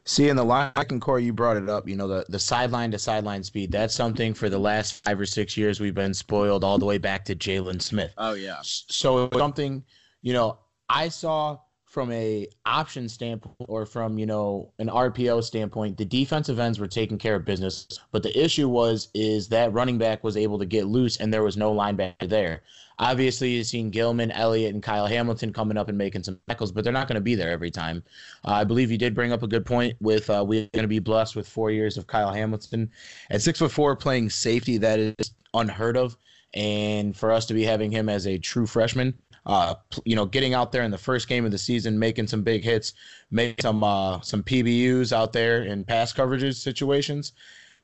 See, 0.05 0.31
in 0.31 0.37
the 0.37 0.45
line 0.45 0.73
core, 0.99 1.21
you 1.21 1.33
brought 1.33 1.57
it 1.57 1.69
up. 1.69 1.87
You 1.87 1.97
know, 1.97 2.09
the, 2.09 2.25
the 2.29 2.39
sideline 2.39 2.91
to 2.91 2.99
sideline 2.99 3.45
speed. 3.45 3.71
That's 3.71 3.95
something 3.95 4.35
for 4.35 4.49
the 4.49 4.59
last 4.59 5.05
five 5.05 5.21
or 5.21 5.27
six 5.27 5.57
years 5.57 5.79
we've 5.79 5.95
been 5.95 6.15
spoiled 6.15 6.65
all 6.65 6.79
the 6.79 6.87
way 6.87 6.99
back 6.99 7.25
to 7.27 7.37
Jaylon 7.37 7.81
Smith. 7.81 8.13
Oh, 8.17 8.33
yeah. 8.33 8.59
So 8.63 9.29
something, 9.37 9.85
you 10.23 10.33
know, 10.33 10.59
I 10.89 11.09
saw 11.09 11.59
from 11.93 12.11
a 12.11 12.49
option 12.65 13.07
standpoint 13.07 13.55
or 13.69 13.85
from 13.85 14.19
you 14.19 14.25
know 14.25 14.73
an 14.79 14.89
RPO 14.89 15.45
standpoint, 15.45 15.99
the 15.99 16.07
defensive 16.07 16.59
ends 16.59 16.81
were 16.81 16.87
taking 16.87 17.19
care 17.19 17.35
of 17.35 17.45
business. 17.45 17.87
But 18.13 18.23
the 18.23 18.37
issue 18.37 18.67
was 18.67 19.09
is 19.13 19.47
that 19.49 19.75
running 19.75 19.99
back 19.99 20.25
was 20.25 20.39
able 20.39 20.59
to 20.59 20.65
get 20.65 20.87
loose 20.87 21.19
and 21.19 21.33
there 21.33 21.43
was 21.43 21.59
no 21.59 21.75
linebacker 21.75 22.27
there. 22.27 22.63
Obviously, 22.99 23.51
you've 23.51 23.67
seen 23.67 23.91
Gilman, 23.91 24.31
Elliott, 24.31 24.73
and 24.73 24.83
Kyle 24.83 25.07
Hamilton 25.07 25.53
coming 25.53 25.77
up 25.77 25.91
and 25.91 25.99
making 25.99 26.23
some 26.23 26.39
tackles, 26.49 26.73
but 26.73 26.83
they're 26.83 26.93
not 26.95 27.09
going 27.09 27.17
to 27.17 27.21
be 27.21 27.35
there 27.35 27.51
every 27.51 27.71
time. 27.71 28.03
Uh, 28.47 28.53
I 28.53 28.65
believe 28.65 28.91
you 28.91 28.97
did 28.97 29.15
bring 29.15 29.33
up 29.33 29.43
a 29.43 29.49
good 29.49 29.67
point 29.67 29.95
with 30.01 30.31
uh, 30.31 30.43
we're 30.47 30.69
going 30.73 30.85
to 30.85 30.89
be 30.89 30.99
blessed 30.99 31.37
with 31.37 31.47
four 31.47 31.71
years 31.71 31.99
of 31.99 32.07
Kyle 32.07 32.33
Hamilton 32.33 32.91
at 33.29 33.43
six 33.43 33.59
foot 33.59 33.73
four 33.73 33.97
playing 33.97 34.31
safety. 34.31 34.79
That 34.79 34.99
is 34.99 35.33
unheard 35.53 35.99
of, 35.99 36.17
and 36.55 37.15
for 37.15 37.33
us 37.33 37.45
to 37.47 37.55
be 37.55 37.65
having 37.65 37.91
him 37.91 38.09
as 38.09 38.27
a 38.27 38.39
true 38.39 38.67
freshman 38.67 39.13
uh, 39.47 39.75
you 40.05 40.15
know, 40.15 40.25
getting 40.25 40.55
out 40.55 40.73
there 40.73 40.83
in 40.83 40.91
the 40.91 40.99
first 40.99 41.29
game 41.29 41.45
of 41.45 41.51
the 41.51 41.59
season, 41.59 41.99
making 41.99 42.27
some 42.27 42.43
big 42.43 42.63
hits, 42.63 42.95
make 43.31 43.61
some 43.61 43.83
uh, 43.83 44.21
some 44.21 44.43
PBUs 44.43 45.13
out 45.13 45.33
there 45.33 45.65
in 45.65 45.85
pass 45.85 46.13
coverages 46.13 46.57
situations. 46.57 47.33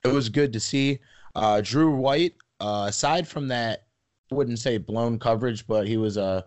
It 0.04 0.08
was 0.08 0.28
good 0.28 0.52
to 0.52 0.60
see. 0.60 1.00
Uh, 1.34 1.60
Drew 1.60 1.94
White, 1.94 2.34
uh, 2.60 2.86
aside 2.88 3.26
from 3.26 3.48
that, 3.48 3.86
I 4.30 4.34
wouldn't 4.34 4.58
say 4.58 4.78
blown 4.78 5.18
coverage, 5.18 5.66
but 5.66 5.88
he 5.88 5.96
was 5.96 6.16
a 6.16 6.44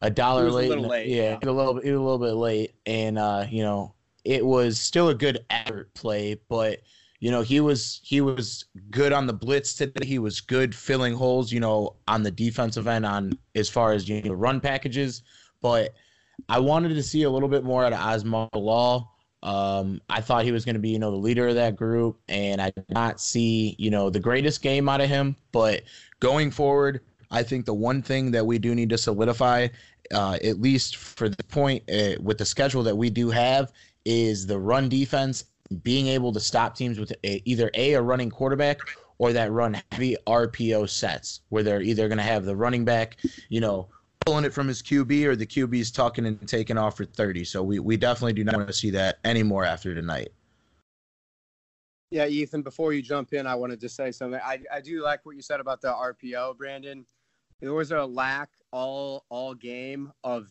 a 0.00 0.10
dollar 0.10 0.50
late. 0.50 0.70
A 0.70 0.80
late. 0.80 1.08
Yeah, 1.08 1.38
yeah, 1.42 1.50
a 1.50 1.52
little 1.52 1.74
bit, 1.74 1.84
a 1.84 2.00
little 2.00 2.18
bit 2.18 2.34
late, 2.34 2.74
and 2.86 3.18
uh, 3.18 3.46
you 3.50 3.62
know, 3.62 3.94
it 4.24 4.44
was 4.44 4.80
still 4.80 5.10
a 5.10 5.14
good 5.14 5.44
effort 5.50 5.92
play, 5.94 6.40
but 6.48 6.80
you 7.20 7.30
know, 7.30 7.42
he 7.42 7.60
was 7.60 8.00
he 8.02 8.22
was 8.22 8.64
good 8.90 9.12
on 9.12 9.26
the 9.26 9.32
blitz 9.32 9.74
today. 9.74 10.06
He 10.06 10.18
was 10.18 10.40
good 10.40 10.74
filling 10.74 11.14
holes, 11.14 11.52
you 11.52 11.60
know, 11.60 11.96
on 12.08 12.22
the 12.22 12.30
defensive 12.30 12.88
end 12.88 13.04
on 13.04 13.38
as 13.54 13.68
far 13.68 13.92
as 13.92 14.08
you 14.08 14.22
know 14.22 14.32
run 14.32 14.58
packages. 14.58 15.22
But 15.60 15.94
I 16.48 16.58
wanted 16.58 16.94
to 16.94 17.02
see 17.02 17.24
a 17.24 17.30
little 17.30 17.48
bit 17.48 17.62
more 17.62 17.84
out 17.84 17.92
of 17.92 17.98
Asmar 18.00 18.50
Bilal. 18.52 19.06
Um, 19.42 20.00
I 20.08 20.22
thought 20.22 20.44
he 20.44 20.52
was 20.52 20.64
going 20.64 20.74
to 20.74 20.80
be, 20.80 20.90
you 20.90 20.98
know, 20.98 21.10
the 21.10 21.16
leader 21.16 21.48
of 21.48 21.54
that 21.54 21.76
group, 21.76 22.18
and 22.28 22.60
I 22.60 22.70
did 22.70 22.84
not 22.90 23.20
see, 23.20 23.74
you 23.78 23.90
know, 23.90 24.10
the 24.10 24.20
greatest 24.20 24.62
game 24.62 24.88
out 24.88 25.00
of 25.00 25.08
him. 25.08 25.36
But 25.52 25.82
going 26.20 26.50
forward, 26.50 27.00
I 27.30 27.42
think 27.42 27.66
the 27.66 27.74
one 27.74 28.02
thing 28.02 28.30
that 28.32 28.44
we 28.44 28.58
do 28.58 28.74
need 28.74 28.90
to 28.90 28.98
solidify, 28.98 29.68
uh, 30.12 30.38
at 30.42 30.60
least 30.60 30.96
for 30.96 31.28
the 31.28 31.44
point 31.44 31.82
uh, 31.90 32.20
with 32.20 32.38
the 32.38 32.44
schedule 32.44 32.82
that 32.82 32.96
we 32.96 33.08
do 33.10 33.30
have, 33.30 33.72
is 34.04 34.46
the 34.46 34.58
run 34.58 34.88
defense 34.88 35.44
being 35.82 36.08
able 36.08 36.32
to 36.32 36.40
stop 36.40 36.74
teams 36.74 36.98
with 36.98 37.12
a, 37.24 37.42
either 37.48 37.70
a 37.74 37.94
a 37.94 38.02
running 38.02 38.30
quarterback 38.30 38.78
or 39.18 39.32
that 39.32 39.52
run 39.52 39.80
heavy 39.92 40.16
RPO 40.26 40.88
sets 40.88 41.42
where 41.50 41.62
they're 41.62 41.82
either 41.82 42.08
going 42.08 42.18
to 42.18 42.24
have 42.24 42.44
the 42.44 42.56
running 42.56 42.84
back, 42.84 43.18
you 43.50 43.60
know, 43.60 43.88
pulling 44.24 44.44
it 44.44 44.52
from 44.52 44.66
his 44.66 44.82
QB 44.82 45.24
or 45.26 45.36
the 45.36 45.46
QB's 45.46 45.90
tucking 45.90 46.24
and 46.24 46.48
taking 46.48 46.78
off 46.78 46.96
for 46.96 47.04
30. 47.04 47.44
So 47.44 47.62
we, 47.62 47.80
we 47.80 47.96
definitely 47.98 48.32
do 48.32 48.44
not 48.44 48.56
want 48.56 48.68
to 48.68 48.72
see 48.72 48.90
that 48.90 49.18
anymore 49.24 49.64
after 49.64 49.94
tonight. 49.94 50.30
Yeah, 52.10 52.26
Ethan, 52.26 52.62
before 52.62 52.92
you 52.92 53.02
jump 53.02 53.34
in, 53.34 53.46
I 53.46 53.54
wanted 53.54 53.78
to 53.80 53.88
say 53.88 54.10
something. 54.10 54.40
I, 54.42 54.60
I 54.72 54.80
do 54.80 55.02
like 55.02 55.24
what 55.24 55.36
you 55.36 55.42
said 55.42 55.60
about 55.60 55.80
the 55.80 55.92
RPO, 55.92 56.56
Brandon. 56.56 57.04
There 57.60 57.74
was 57.74 57.92
a 57.92 58.04
lack 58.04 58.48
all 58.72 59.26
all 59.28 59.54
game 59.54 60.12
of 60.24 60.48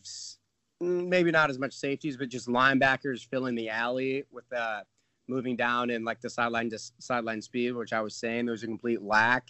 maybe 0.80 1.30
not 1.30 1.50
as 1.50 1.58
much 1.58 1.74
safeties, 1.74 2.16
but 2.16 2.28
just 2.28 2.46
linebackers 2.46 3.26
filling 3.26 3.56
the 3.56 3.68
alley 3.68 4.24
with 4.30 4.48
the 4.48 4.60
uh, 4.60 4.82
moving 5.30 5.56
down 5.56 5.88
in 5.88 6.04
like 6.04 6.20
the 6.20 6.28
sideline 6.28 6.68
to 6.70 6.78
sideline 6.98 7.40
speed, 7.40 7.72
which 7.72 7.92
I 7.92 8.02
was 8.02 8.14
saying 8.14 8.44
there 8.44 8.52
was 8.52 8.64
a 8.64 8.66
complete 8.66 9.00
lack 9.00 9.48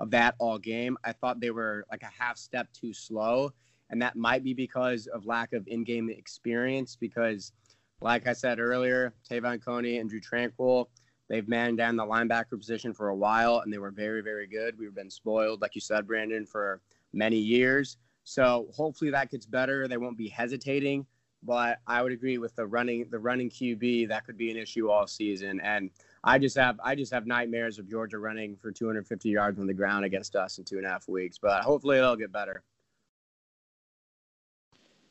of 0.00 0.10
that 0.10 0.34
all 0.38 0.58
game. 0.58 0.96
I 1.04 1.12
thought 1.12 1.38
they 1.40 1.50
were 1.50 1.84
like 1.90 2.02
a 2.02 2.10
half 2.18 2.36
step 2.38 2.66
too 2.72 2.92
slow, 2.92 3.52
and 3.90 4.00
that 4.02 4.16
might 4.16 4.42
be 4.42 4.54
because 4.54 5.06
of 5.08 5.26
lack 5.26 5.52
of 5.52 5.68
in-game 5.68 6.08
experience. 6.10 6.96
Because, 6.96 7.52
like 8.00 8.26
I 8.26 8.32
said 8.32 8.58
earlier, 8.58 9.12
Te'von 9.28 9.62
Coney 9.64 9.98
and 9.98 10.08
Drew 10.08 10.20
Tranquill, 10.20 10.86
they've 11.28 11.48
manned 11.48 11.78
down 11.78 11.96
the 11.96 12.06
linebacker 12.06 12.58
position 12.58 12.92
for 12.94 13.08
a 13.08 13.16
while, 13.16 13.60
and 13.60 13.72
they 13.72 13.78
were 13.78 13.90
very, 13.90 14.22
very 14.22 14.46
good. 14.46 14.78
We've 14.78 14.94
been 14.94 15.10
spoiled, 15.10 15.60
like 15.60 15.74
you 15.74 15.80
said, 15.80 16.06
Brandon, 16.06 16.46
for 16.46 16.80
many 17.12 17.38
years. 17.38 17.98
So 18.24 18.68
hopefully 18.74 19.10
that 19.10 19.30
gets 19.30 19.46
better. 19.46 19.88
They 19.88 19.96
won't 19.96 20.18
be 20.18 20.28
hesitating 20.28 21.06
but 21.42 21.78
I 21.86 22.02
would 22.02 22.12
agree 22.12 22.38
with 22.38 22.54
the 22.56 22.66
running 22.66 23.06
the 23.10 23.18
running 23.18 23.50
QB 23.50 24.08
that 24.08 24.26
could 24.26 24.36
be 24.36 24.50
an 24.50 24.56
issue 24.56 24.90
all 24.90 25.06
season. 25.06 25.60
And 25.60 25.90
I 26.24 26.38
just 26.38 26.56
have 26.56 26.80
I 26.82 26.94
just 26.94 27.12
have 27.12 27.26
nightmares 27.26 27.78
of 27.78 27.88
Georgia 27.88 28.18
running 28.18 28.56
for 28.56 28.72
250 28.72 29.28
yards 29.28 29.58
on 29.58 29.66
the 29.66 29.74
ground 29.74 30.04
against 30.04 30.36
us 30.36 30.58
in 30.58 30.64
two 30.64 30.78
and 30.78 30.86
a 30.86 30.88
half 30.88 31.08
weeks. 31.08 31.38
But 31.38 31.62
hopefully 31.62 31.98
it'll 31.98 32.16
get 32.16 32.32
better. 32.32 32.62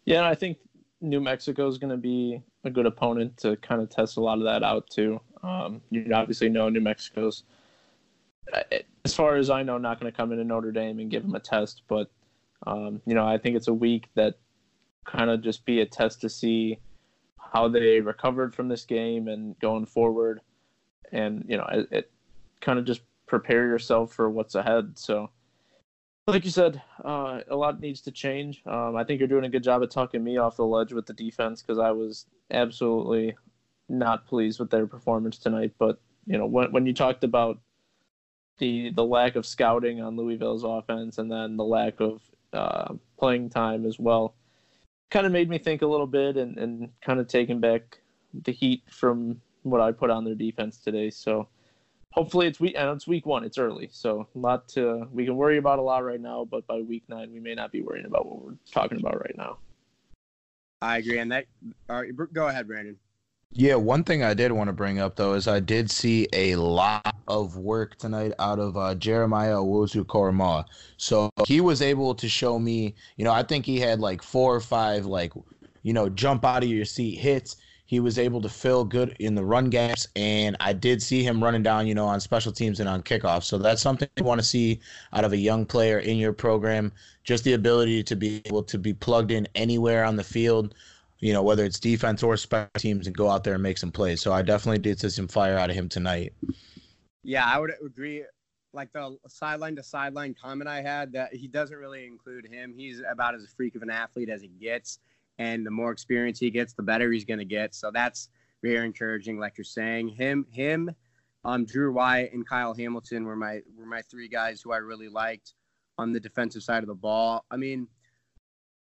Yeah, 0.06 0.28
I 0.28 0.36
think 0.36 0.58
New 1.02 1.20
Mexico 1.20 1.68
is 1.68 1.78
going 1.78 1.92
to 1.92 1.98
be 1.98 2.42
a 2.64 2.70
good 2.70 2.86
opponent 2.86 3.38
to 3.38 3.56
kind 3.58 3.82
of 3.82 3.90
test 3.90 4.18
a 4.18 4.22
lot 4.22 4.38
of 4.38 4.46
that 4.46 4.64
out 4.64 4.90
too. 4.90 5.20
Um, 5.44 5.82
you 5.90 6.10
obviously 6.14 6.50
know 6.50 6.70
New 6.70 6.82
Mexico's, 6.82 7.44
as 9.06 9.14
far 9.14 9.36
as 9.36 9.50
I 9.50 9.64
know, 9.64 9.78
not 9.78 10.00
going 10.00 10.12
to 10.12 10.16
come 10.16 10.32
into 10.32 10.44
Notre 10.44 10.72
Dame 10.72 11.00
and 11.00 11.12
give 11.12 11.24
them 11.24 11.36
a 11.36 11.40
test. 11.40 11.84
But 11.88 12.10
um, 12.66 13.02
you 13.06 13.14
know, 13.14 13.28
I 13.28 13.38
think 13.38 13.56
it's 13.56 13.68
a 13.68 13.74
week 13.74 14.10
that 14.16 14.36
kind 15.08 15.32
of 15.32 15.42
just 15.42 15.66
be 15.66 15.82
a 15.82 15.86
test 15.86 16.22
to 16.22 16.30
see 16.30 16.78
how 17.40 17.68
they 17.68 18.00
recovered 18.02 18.54
from 18.54 18.68
this 18.68 18.86
game 18.86 19.28
and 19.28 19.58
going 19.60 19.86
forward. 19.86 20.42
And, 21.12 21.46
you 21.48 21.58
know, 21.58 21.66
it, 21.72 21.88
it 21.92 22.12
kind 22.62 22.78
of 22.78 22.86
just 22.86 23.02
prepare 23.26 23.66
yourself 23.66 24.14
for 24.14 24.30
what's 24.30 24.54
ahead. 24.54 25.00
So, 25.00 25.32
like 26.28 26.44
you 26.44 26.52
said, 26.52 26.82
uh, 27.06 27.40
a 27.50 27.56
lot 27.56 27.80
needs 27.80 28.02
to 28.02 28.12
change. 28.12 28.62
Um, 28.66 28.98
I 28.98 29.04
think 29.06 29.20
you're 29.20 29.30
doing 29.30 29.46
a 29.46 29.50
good 29.50 29.64
job 29.64 29.82
of 29.82 29.90
talking 29.90 30.24
me 30.24 30.38
off 30.38 30.58
the 30.58 30.66
ledge 30.66 30.92
with 30.92 31.06
the 31.06 31.14
defense 31.14 31.62
because 31.62 31.80
I 31.80 31.92
was 31.92 32.26
absolutely 32.52 33.34
not 33.88 34.28
pleased 34.28 34.60
with 34.60 34.70
their 34.70 34.88
performance 34.88 35.38
tonight. 35.38 35.72
But 35.80 36.02
you 36.26 36.38
know, 36.38 36.46
when 36.46 36.72
when 36.74 36.86
you 36.86 36.94
talked 36.94 37.24
about 37.24 37.60
the 38.58 38.92
the 38.92 39.06
lack 39.06 39.38
of 39.38 39.46
scouting 39.46 40.02
on 40.02 40.18
Louisville's 40.18 40.66
offense 40.66 41.18
and 41.18 41.32
then 41.32 41.56
the 41.56 41.64
lack 41.64 42.02
of 42.02 42.22
uh, 42.52 42.96
playing 43.18 43.50
time 43.50 43.86
as 43.86 43.98
well, 43.98 44.36
kind 45.10 45.26
of 45.26 45.32
made 45.32 45.50
me 45.50 45.58
think 45.58 45.82
a 45.82 45.88
little 45.88 46.08
bit 46.08 46.38
and, 46.38 46.58
and 46.58 46.90
kind 47.02 47.20
of 47.20 47.28
taking 47.28 47.60
back 47.60 48.00
the 48.44 48.52
heat 48.52 48.84
from 48.90 49.42
what 49.64 49.82
I 49.82 49.92
put 49.92 50.10
on 50.10 50.24
their 50.24 50.36
defense 50.36 50.78
today. 50.78 51.10
So 51.10 51.48
hopefully 52.12 52.48
it's 52.48 52.60
week 52.60 52.76
and 52.78 52.90
it's 52.90 53.08
week 53.08 53.26
one. 53.26 53.44
It's 53.44 53.58
early, 53.58 53.90
so 53.92 54.28
a 54.36 54.40
lot 54.40 54.68
to 54.70 55.08
we 55.12 55.26
can 55.26 55.36
worry 55.36 55.58
about 55.58 55.80
a 55.80 55.82
lot 55.82 56.04
right 56.04 56.20
now. 56.20 56.46
But 56.50 56.66
by 56.68 56.82
week 56.82 57.04
nine, 57.08 57.32
we 57.32 57.40
may 57.40 57.56
not 57.56 57.72
be 57.72 57.82
worrying 57.82 58.06
about 58.06 58.26
what 58.26 58.44
we're 58.44 58.58
talking 58.72 59.00
about 59.00 59.20
right 59.20 59.36
now. 59.38 59.58
I 60.82 60.98
agree, 60.98 61.20
and 61.20 61.32
that. 61.32 61.46
All 61.90 62.02
right, 62.02 62.12
go 62.34 62.48
ahead, 62.48 62.68
Brandon. 62.68 62.98
Yeah, 63.52 63.76
one 63.76 64.04
thing 64.04 64.24
I 64.24 64.34
did 64.34 64.52
want 64.52 64.68
to 64.68 64.74
bring 64.74 65.00
up 65.00 65.16
though 65.16 65.34
is 65.34 65.48
I 65.48 65.60
did 65.60 65.90
see 65.90 66.28
a 66.34 66.56
lot 66.56 67.16
of 67.28 67.58
work 67.58 67.98
tonight 67.98 68.34
out 68.40 68.60
of 68.60 68.78
uh, 68.78 68.96
Jeremiah 68.96 69.56
Owusu-Koramoah. 69.56 70.66
So 70.98 71.30
he 71.46 71.62
was 71.62 71.82
able 71.82 72.16
to 72.16 72.28
show 72.30 72.60
me, 72.60 72.96
you 73.18 73.26
know, 73.26 73.32
I 73.32 73.44
think 73.44 73.66
he 73.66 73.80
had 73.80 74.00
like 74.00 74.22
four 74.22 74.56
or 74.56 74.62
five 74.62 75.06
like, 75.06 75.34
you 75.84 75.94
know, 75.94 76.10
jump 76.10 76.46
out 76.46 76.64
of 76.64 76.70
your 76.70 76.86
seat 76.86 77.18
hits. 77.18 77.58
he 77.88 78.02
was 78.02 78.20
able 78.20 78.42
to 78.42 78.50
fill 78.50 78.84
good 78.84 79.16
in 79.20 79.34
the 79.34 79.44
run 79.44 79.70
gaps, 79.70 80.10
and 80.18 80.58
I 80.60 80.74
did 80.74 81.02
see 81.02 81.24
him 81.24 81.42
running 81.42 81.64
down, 81.64 81.88
you 81.88 81.96
know, 81.96 82.06
on 82.06 82.20
special 82.20 82.52
teams 82.52 82.82
and 82.82 82.90
on 82.90 83.02
kickoffs. 83.02 83.46
So 83.46 83.58
that's 83.58 83.82
something 83.82 84.10
you 84.18 84.26
want 84.26 84.42
to 84.42 84.46
see 84.46 84.82
out 85.14 85.24
of 85.24 85.32
a 85.32 85.38
young 85.38 85.66
player 85.66 86.00
in 86.00 86.18
your 86.18 86.34
program. 86.34 86.92
Just 87.24 87.46
the 87.46 87.54
ability 87.54 88.04
to 88.04 88.16
be 88.18 88.42
able 88.46 88.64
to 88.64 88.78
be 88.78 88.94
plugged 88.94 89.32
in 89.32 89.48
anywhere 89.56 90.04
on 90.04 90.18
the 90.18 90.24
field, 90.24 90.76
you 91.20 91.32
know, 91.32 91.42
whether 91.42 91.64
it's 91.64 91.80
defense 91.80 92.24
or 92.24 92.36
special 92.36 92.70
teams, 92.78 93.08
and 93.08 93.16
go 93.16 93.30
out 93.30 93.46
there 93.46 93.54
and 93.54 93.64
make 93.64 93.78
some 93.78 93.92
plays. 93.92 94.22
So 94.22 94.34
I 94.34 94.42
definitely 94.42 94.80
did 94.80 95.00
see 95.00 95.10
some 95.10 95.30
fire 95.30 95.58
out 95.58 95.70
of 95.70 95.76
him 95.78 95.88
tonight. 95.88 96.34
Yeah, 97.28 97.46
I 97.46 97.60
would 97.60 97.74
agree. 97.86 98.24
Like 98.72 98.94
the 98.94 99.18
sideline 99.28 99.76
to 99.76 99.84
sideline 99.84 100.34
comment 100.34 100.70
I 100.70 100.82
had 100.82 101.12
that 101.12 101.34
he 101.34 101.50
doesn't 101.50 101.76
really 101.76 102.06
include 102.06 102.48
him. 102.48 102.74
He's 102.74 103.02
about 103.12 103.36
as 103.36 103.44
a 103.44 103.48
freak 103.48 103.76
of 103.76 103.82
an 103.82 103.90
athlete 103.90 104.30
as 104.30 104.42
he 104.42 104.48
gets 104.48 105.00
and 105.38 105.66
the 105.66 105.72
more 105.72 105.92
experience 105.92 106.40
he 106.40 106.50
gets, 106.50 106.72
the 106.72 106.84
better 106.84 107.12
he's 107.12 107.26
going 107.26 107.40
to 107.40 107.46
get. 107.46 107.76
So 107.76 107.92
that's 107.92 108.30
very 108.64 108.86
encouraging, 108.86 109.40
like 109.40 109.58
you're 109.58 109.66
saying. 109.66 110.08
Him, 110.08 110.46
him, 110.50 110.90
um, 111.44 111.66
Drew 111.66 111.92
White 111.92 112.32
and 112.32 112.48
Kyle 112.48 112.74
Hamilton 112.74 113.26
were 113.26 113.36
my 113.36 113.60
were 113.78 113.86
my 113.86 114.02
three 114.04 114.30
guys 114.30 114.62
who 114.62 114.72
I 114.72 114.78
really 114.78 115.10
liked 115.10 115.54
on 115.98 116.14
the 116.14 116.20
defensive 116.22 116.64
side 116.64 116.82
of 116.82 116.88
the 116.88 116.96
ball. 116.96 117.46
I 117.52 117.58
mean, 117.58 117.90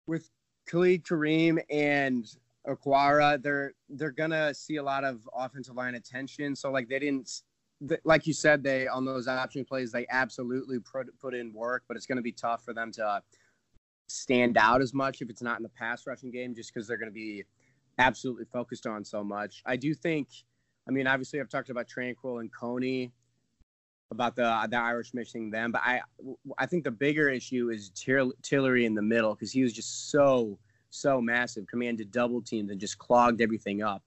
with 0.07 0.31
Khalid 0.67 1.05
Kareem 1.05 1.63
and 1.71 2.27
Okwara, 2.67 3.43
they're 3.43 3.73
they're 3.91 4.11
gonna 4.11 4.55
see 4.55 4.77
a 4.77 4.83
lot 4.83 5.05
of 5.05 5.29
offensive 5.35 5.77
line 5.77 5.97
attention. 5.97 6.57
So 6.57 6.71
like 6.71 6.89
they 6.89 6.99
didn't, 6.99 7.43
like 8.05 8.27
you 8.27 8.33
said, 8.33 8.63
they 8.63 8.87
on 8.87 9.05
those 9.05 9.29
option 9.29 9.65
plays 9.65 9.93
they 9.93 10.07
absolutely 10.11 10.79
put 10.79 11.07
put 11.19 11.35
in 11.35 11.53
work, 11.53 11.85
but 11.89 11.97
it's 11.97 12.07
gonna 12.07 12.23
be 12.23 12.33
tough 12.33 12.65
for 12.65 12.73
them 12.73 12.93
to 12.93 13.23
stand 14.13 14.57
out 14.59 14.83
as 14.83 14.93
much 14.93 15.23
if 15.23 15.31
it's 15.31 15.43
not 15.43 15.59
in 15.59 15.63
the 15.63 15.69
pass 15.71 16.07
rushing 16.07 16.31
game, 16.31 16.55
just 16.55 16.73
because 16.73 16.87
they're 16.87 16.97
going 16.97 17.11
to 17.11 17.15
be 17.15 17.45
absolutely 17.99 18.45
focused 18.45 18.87
on 18.87 19.05
so 19.05 19.25
much. 19.25 19.63
I 19.67 19.77
do 19.77 19.95
think, 19.95 20.29
I 20.89 20.91
mean, 20.91 21.07
obviously 21.07 21.41
I've 21.41 21.49
talked 21.49 21.71
about 21.71 21.89
Tranquill 21.89 22.41
and 22.41 22.53
Coney 22.53 23.13
about 24.11 24.37
the 24.37 24.67
the 24.71 24.77
Irish 24.77 25.15
missing 25.15 25.51
them, 25.51 25.73
but 25.73 25.81
I 25.83 26.03
I 26.59 26.67
think 26.67 26.85
the 26.85 26.91
bigger 26.91 27.31
issue 27.31 27.71
is 27.71 27.91
Tillery 27.91 28.85
in 28.85 28.95
the 28.95 29.03
middle 29.03 29.35
because 29.35 29.53
he 29.53 29.63
was 29.63 29.73
just 29.73 30.11
so 30.11 30.59
so 30.91 31.23
massive, 31.23 31.67
commanded 31.67 32.11
double 32.11 32.43
teams 32.43 32.71
and 32.71 32.79
just 32.79 32.99
clogged 32.99 33.41
everything 33.41 33.83
up. 33.83 34.03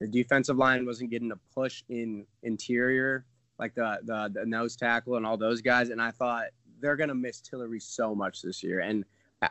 The 0.00 0.06
defensive 0.06 0.56
line 0.56 0.84
wasn't 0.84 1.10
getting 1.10 1.32
a 1.32 1.36
push 1.54 1.82
in 1.88 2.26
interior 2.42 3.24
like 3.58 3.74
the 3.74 3.98
the, 4.04 4.30
the 4.34 4.44
nose 4.44 4.76
tackle 4.76 5.16
and 5.16 5.24
all 5.24 5.36
those 5.36 5.62
guys, 5.62 5.88
and 5.88 6.00
I 6.00 6.10
thought 6.10 6.46
they're 6.80 6.96
gonna 6.96 7.14
miss 7.14 7.40
Tillery 7.40 7.80
so 7.80 8.14
much 8.14 8.42
this 8.42 8.62
year. 8.62 8.80
And 8.80 9.04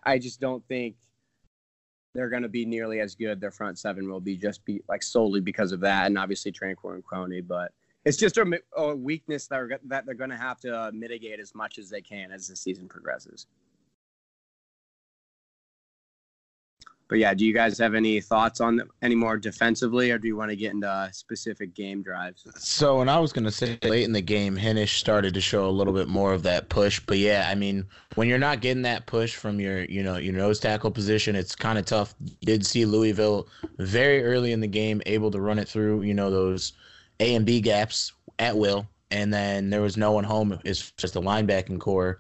I 0.04 0.18
just 0.20 0.40
don't 0.40 0.66
think 0.68 0.96
they're 2.14 2.30
going 2.30 2.42
to 2.42 2.50
be 2.50 2.66
nearly 2.66 3.02
as 3.02 3.14
good. 3.14 3.40
Their 3.40 3.52
front 3.52 3.78
seven 3.78 4.10
will 4.10 4.22
be 4.22 4.38
just 4.38 4.64
be 4.66 4.82
like 4.88 5.04
solely 5.04 5.42
because 5.42 5.72
of 5.72 5.82
that, 5.82 6.08
and 6.08 6.18
obviously 6.18 6.52
Tranquill 6.52 6.94
and 6.96 7.06
Coney. 7.06 7.42
But 7.42 7.72
it's 8.06 8.18
just 8.18 8.38
a, 8.38 8.62
a 8.78 8.96
weakness 8.96 9.48
that, 9.48 9.80
that 9.86 10.06
they're 10.06 10.16
going 10.16 10.30
to 10.30 10.38
have 10.38 10.60
to 10.62 10.92
mitigate 10.94 11.40
as 11.40 11.54
much 11.54 11.78
as 11.78 11.90
they 11.90 12.02
can 12.02 12.32
as 12.32 12.48
the 12.48 12.56
season 12.56 12.88
progresses. 12.88 13.48
But 17.08 17.20
yeah, 17.20 17.34
do 17.36 17.46
you 17.46 17.54
guys 17.54 17.78
have 17.78 17.94
any 17.94 18.20
thoughts 18.20 18.60
on 18.60 18.78
them, 18.78 18.90
any 19.04 19.14
more 19.14 19.38
defensively, 19.38 20.10
or 20.10 20.18
do 20.18 20.28
you 20.28 20.36
want 20.36 20.50
to 20.50 20.56
get 20.56 20.74
into 20.74 20.90
uh, 20.90 21.12
specific 21.12 21.76
game 21.76 22.02
drives? 22.02 22.48
So, 22.58 22.98
when 22.98 23.10
I 23.10 23.20
was 23.20 23.32
going 23.32 23.44
to 23.44 23.52
say 23.52 23.78
late 23.84 24.06
in 24.06 24.12
the 24.12 24.22
game, 24.22 24.58
Hinish 24.58 24.98
started 24.98 25.34
to 25.36 25.42
show 25.42 25.68
a 25.68 25.70
little 25.70 25.94
bit 25.94 26.08
more 26.08 26.34
of 26.34 26.42
that 26.44 26.70
push. 26.70 27.00
But 27.00 27.20
yeah, 27.20 27.48
I 27.50 27.54
mean, 27.54 27.86
when 28.16 28.28
you're 28.28 28.40
not 28.40 28.60
getting 28.60 28.82
that 28.84 29.06
push 29.06 29.36
from 29.36 29.60
your, 29.60 29.84
you 29.86 30.02
know, 30.02 30.18
your 30.18 30.34
nose 30.34 30.60
tackle 30.60 30.90
position, 30.90 31.36
it's 31.36 31.56
kind 31.56 31.78
of 31.78 31.86
tough. 31.86 32.16
Did 32.42 32.66
see 32.66 32.86
Louisville 32.86 33.48
very 33.78 34.24
early 34.24 34.52
in 34.52 34.60
the 34.60 34.68
game 34.68 35.02
able 35.06 35.30
to 35.30 35.40
run 35.40 35.60
it 35.60 35.68
through, 35.68 36.02
you 36.02 36.16
know, 36.16 36.32
those 36.32 36.74
A 37.20 37.36
and 37.36 37.46
B 37.46 37.62
gaps 37.62 38.14
at 38.40 38.58
will, 38.58 38.88
and 39.12 39.32
then 39.32 39.70
there 39.70 39.82
was 39.82 39.96
no 39.96 40.12
one 40.12 40.24
home. 40.24 40.60
It's 40.66 40.90
just 40.92 41.16
a 41.16 41.22
linebacking 41.22 41.80
corps 41.80 42.20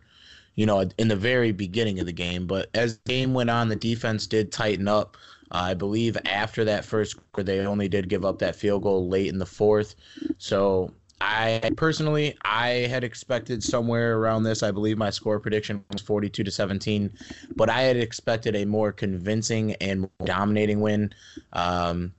you 0.55 0.65
know, 0.65 0.89
in 0.97 1.07
the 1.07 1.15
very 1.15 1.51
beginning 1.51 1.99
of 1.99 2.05
the 2.05 2.13
game. 2.13 2.47
But 2.47 2.69
as 2.73 2.97
the 2.99 3.13
game 3.13 3.33
went 3.33 3.49
on, 3.49 3.69
the 3.69 3.75
defense 3.75 4.27
did 4.27 4.51
tighten 4.51 4.87
up. 4.87 5.17
Uh, 5.51 5.69
I 5.69 5.73
believe 5.73 6.17
after 6.25 6.65
that 6.65 6.85
first 6.85 7.17
quarter, 7.31 7.43
they 7.43 7.59
only 7.65 7.87
did 7.87 8.09
give 8.09 8.25
up 8.25 8.39
that 8.39 8.55
field 8.55 8.83
goal 8.83 9.07
late 9.07 9.27
in 9.27 9.37
the 9.37 9.45
fourth. 9.45 9.95
So 10.37 10.91
I 11.21 11.71
personally, 11.77 12.35
I 12.43 12.69
had 12.89 13.03
expected 13.03 13.63
somewhere 13.63 14.17
around 14.17 14.43
this. 14.43 14.63
I 14.63 14.71
believe 14.71 14.97
my 14.97 15.09
score 15.09 15.39
prediction 15.39 15.83
was 15.91 16.01
42 16.01 16.43
to 16.43 16.51
17, 16.51 17.11
but 17.55 17.69
I 17.69 17.81
had 17.81 17.97
expected 17.97 18.55
a 18.55 18.65
more 18.65 18.91
convincing 18.91 19.73
and 19.75 20.09
dominating 20.23 20.81
win. 20.81 21.13
Um, 21.53 22.13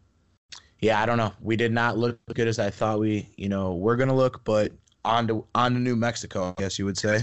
yeah, 0.80 1.02
I 1.02 1.06
don't 1.06 1.18
know. 1.18 1.32
We 1.40 1.56
did 1.56 1.72
not 1.72 1.98
look 1.98 2.18
good 2.34 2.48
as 2.48 2.58
I 2.58 2.70
thought 2.70 3.00
we, 3.00 3.28
you 3.36 3.48
know, 3.48 3.74
were 3.74 3.96
gonna 3.96 4.14
look, 4.14 4.44
but 4.44 4.72
on 5.04 5.26
to 5.28 5.44
on 5.54 5.74
to 5.74 5.78
New 5.78 5.96
Mexico, 5.96 6.54
I 6.56 6.60
guess 6.60 6.78
you 6.78 6.84
would 6.84 6.98
say. 6.98 7.22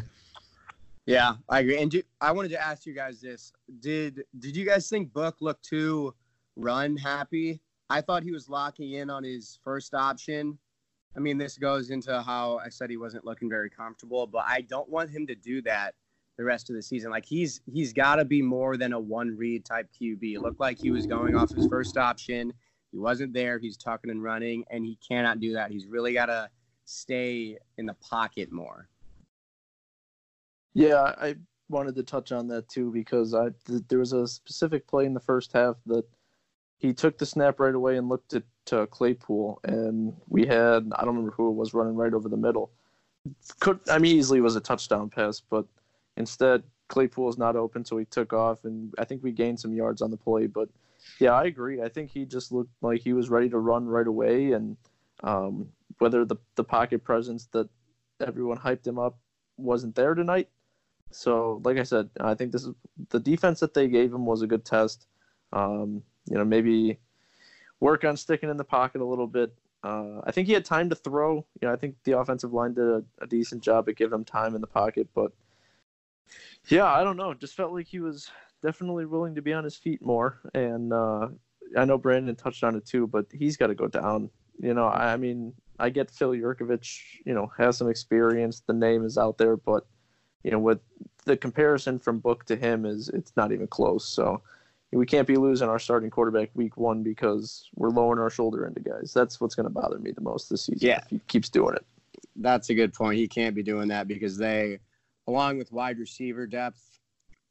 Yeah, 1.05 1.35
I 1.49 1.59
agree. 1.59 1.81
And 1.81 1.91
do, 1.91 2.01
I 2.21 2.31
wanted 2.31 2.49
to 2.49 2.61
ask 2.61 2.85
you 2.85 2.93
guys 2.93 3.19
this: 3.21 3.51
did 3.79 4.23
did 4.39 4.55
you 4.55 4.65
guys 4.65 4.89
think 4.89 5.11
Book 5.11 5.37
looked 5.41 5.65
too 5.65 6.13
run 6.55 6.95
happy? 6.95 7.61
I 7.89 8.01
thought 8.01 8.23
he 8.23 8.31
was 8.31 8.47
locking 8.49 8.93
in 8.93 9.09
on 9.09 9.23
his 9.23 9.59
first 9.63 9.93
option. 9.93 10.57
I 11.15 11.19
mean, 11.19 11.37
this 11.37 11.57
goes 11.57 11.89
into 11.91 12.21
how 12.23 12.59
I 12.63 12.69
said 12.69 12.89
he 12.89 12.97
wasn't 12.97 13.25
looking 13.25 13.49
very 13.49 13.69
comfortable, 13.69 14.25
but 14.25 14.45
I 14.47 14.61
don't 14.61 14.89
want 14.89 15.09
him 15.09 15.27
to 15.27 15.35
do 15.35 15.61
that 15.63 15.93
the 16.37 16.43
rest 16.43 16.69
of 16.69 16.75
the 16.75 16.81
season. 16.81 17.11
Like 17.11 17.25
he's 17.25 17.61
he's 17.71 17.93
got 17.93 18.15
to 18.15 18.25
be 18.25 18.41
more 18.41 18.77
than 18.77 18.93
a 18.93 18.99
one 18.99 19.35
read 19.37 19.65
type 19.65 19.89
QB. 19.99 20.35
It 20.35 20.41
looked 20.41 20.59
like 20.59 20.79
he 20.79 20.91
was 20.91 21.05
going 21.05 21.35
off 21.35 21.53
his 21.53 21.67
first 21.67 21.97
option. 21.97 22.53
He 22.91 22.97
wasn't 22.97 23.33
there. 23.33 23.59
He's 23.59 23.75
tucking 23.75 24.09
and 24.09 24.23
running, 24.23 24.63
and 24.69 24.85
he 24.85 24.97
cannot 25.07 25.39
do 25.39 25.53
that. 25.53 25.71
He's 25.71 25.85
really 25.85 26.13
got 26.13 26.27
to 26.27 26.49
stay 26.85 27.57
in 27.77 27.85
the 27.85 27.95
pocket 27.95 28.51
more. 28.51 28.87
Yeah, 30.73 31.13
I 31.17 31.35
wanted 31.69 31.95
to 31.95 32.03
touch 32.03 32.31
on 32.31 32.47
that 32.47 32.67
too 32.69 32.91
because 32.91 33.33
I 33.33 33.49
th- 33.67 33.83
there 33.87 33.99
was 33.99 34.13
a 34.13 34.27
specific 34.27 34.87
play 34.87 35.05
in 35.05 35.13
the 35.13 35.19
first 35.19 35.53
half 35.53 35.75
that 35.85 36.05
he 36.77 36.93
took 36.93 37.17
the 37.17 37.25
snap 37.25 37.59
right 37.59 37.75
away 37.75 37.97
and 37.97 38.09
looked 38.09 38.33
at 38.33 38.43
Claypool, 38.91 39.59
and 39.63 40.13
we 40.27 40.45
had 40.45 40.91
I 40.95 41.01
don't 41.05 41.15
remember 41.15 41.31
who 41.31 41.49
it 41.49 41.55
was 41.55 41.73
running 41.73 41.95
right 41.95 42.13
over 42.13 42.29
the 42.29 42.37
middle. 42.37 42.71
Could 43.59 43.79
I 43.89 43.99
mean 43.99 44.17
easily 44.17 44.41
was 44.41 44.55
a 44.55 44.61
touchdown 44.61 45.09
pass, 45.09 45.39
but 45.39 45.65
instead 46.17 46.63
Claypool 46.89 47.29
is 47.29 47.37
not 47.37 47.55
open, 47.55 47.85
so 47.85 47.97
he 47.97 48.05
took 48.05 48.33
off, 48.33 48.65
and 48.65 48.93
I 48.97 49.05
think 49.05 49.23
we 49.23 49.31
gained 49.31 49.59
some 49.59 49.73
yards 49.73 50.01
on 50.01 50.11
the 50.11 50.17
play. 50.17 50.47
But 50.47 50.69
yeah, 51.19 51.31
I 51.31 51.45
agree. 51.45 51.81
I 51.81 51.89
think 51.89 52.11
he 52.11 52.25
just 52.25 52.51
looked 52.51 52.73
like 52.81 53.01
he 53.01 53.13
was 53.13 53.29
ready 53.29 53.49
to 53.49 53.59
run 53.59 53.87
right 53.87 54.07
away, 54.07 54.51
and 54.51 54.75
um, 55.23 55.69
whether 55.99 56.25
the 56.25 56.37
the 56.55 56.63
pocket 56.63 57.03
presence 57.03 57.47
that 57.53 57.69
everyone 58.25 58.57
hyped 58.57 58.85
him 58.85 58.99
up 58.99 59.17
wasn't 59.57 59.95
there 59.95 60.15
tonight, 60.15 60.49
so, 61.11 61.61
like 61.63 61.77
I 61.77 61.83
said, 61.83 62.09
I 62.19 62.33
think 62.33 62.51
this 62.51 62.63
is 62.63 62.73
the 63.09 63.19
defense 63.19 63.59
that 63.59 63.73
they 63.73 63.87
gave 63.87 64.13
him 64.13 64.25
was 64.25 64.41
a 64.41 64.47
good 64.47 64.65
test. 64.65 65.07
Um, 65.51 66.03
you 66.29 66.37
know, 66.37 66.45
maybe 66.45 66.99
work 67.79 68.03
on 68.03 68.17
sticking 68.17 68.49
in 68.49 68.57
the 68.57 68.63
pocket 68.63 69.01
a 69.01 69.05
little 69.05 69.27
bit. 69.27 69.53
Uh, 69.83 70.21
I 70.23 70.31
think 70.31 70.47
he 70.47 70.53
had 70.53 70.65
time 70.65 70.89
to 70.89 70.95
throw. 70.95 71.45
You 71.61 71.67
know, 71.67 71.73
I 71.73 71.75
think 71.75 71.95
the 72.03 72.17
offensive 72.17 72.53
line 72.53 72.73
did 72.73 72.85
a, 72.85 73.03
a, 73.21 73.27
decent 73.27 73.61
job 73.61 73.89
at 73.89 73.97
giving 73.97 74.17
him 74.17 74.23
time 74.23 74.55
in 74.55 74.61
the 74.61 74.67
pocket. 74.67 75.09
But 75.13 75.33
yeah, 76.69 76.85
I 76.85 77.03
don't 77.03 77.17
know. 77.17 77.33
Just 77.33 77.55
felt 77.55 77.73
like 77.73 77.87
he 77.87 77.99
was 77.99 78.31
definitely 78.61 79.05
willing 79.05 79.35
to 79.35 79.41
be 79.41 79.51
on 79.51 79.65
his 79.65 79.75
feet 79.75 80.01
more. 80.01 80.39
And 80.53 80.93
uh, 80.93 81.27
I 81.77 81.83
know 81.83 81.97
Brandon 81.97 82.35
touched 82.35 82.63
on 82.63 82.75
it 82.75 82.85
too, 82.85 83.07
but 83.07 83.25
he's 83.31 83.57
got 83.57 83.67
to 83.67 83.75
go 83.75 83.87
down. 83.87 84.29
You 84.59 84.73
know, 84.73 84.87
I, 84.87 85.17
mean, 85.17 85.53
I 85.79 85.89
get 85.89 86.09
Phil 86.09 86.31
Jurkovec, 86.31 86.87
you 87.25 87.33
know, 87.33 87.51
has 87.57 87.77
some 87.77 87.89
experience. 87.89 88.61
The 88.65 88.73
name 88.73 89.03
is 89.03 89.17
out 89.17 89.37
there, 89.37 89.57
but 89.57 89.85
you 90.43 90.51
know, 90.51 90.59
with 90.59 90.79
the 91.25 91.37
comparison 91.37 91.99
from 91.99 92.19
Book 92.19 92.45
to 92.45 92.55
him 92.55 92.85
is 92.85 93.09
it's 93.09 93.33
not 93.35 93.51
even 93.51 93.67
close. 93.67 94.05
So 94.07 94.41
we 94.91 95.05
can't 95.05 95.27
be 95.27 95.37
losing 95.37 95.69
our 95.69 95.79
starting 95.79 96.09
quarterback 96.09 96.49
week 96.53 96.77
one 96.77 97.03
because 97.03 97.69
we're 97.75 97.89
lowering 97.89 98.19
our 98.19 98.29
shoulder 98.29 98.65
into 98.65 98.79
guys. 98.79 99.13
That's 99.13 99.41
what's 99.41 99.55
going 99.55 99.65
to 99.65 99.69
bother 99.69 99.97
me 99.97 100.11
the 100.11 100.21
most 100.21 100.49
this 100.49 100.65
season. 100.65 100.87
Yeah, 100.87 100.99
if 100.99 101.09
he 101.09 101.19
keeps 101.27 101.49
doing 101.49 101.75
it. 101.75 101.85
That's 102.35 102.69
a 102.69 102.75
good 102.75 102.93
point. 102.93 103.17
He 103.17 103.27
can't 103.27 103.55
be 103.55 103.63
doing 103.63 103.87
that 103.89 104.07
because 104.07 104.37
they, 104.37 104.79
along 105.27 105.57
with 105.57 105.71
wide 105.71 105.99
receiver 105.99 106.45
depth, 106.45 106.99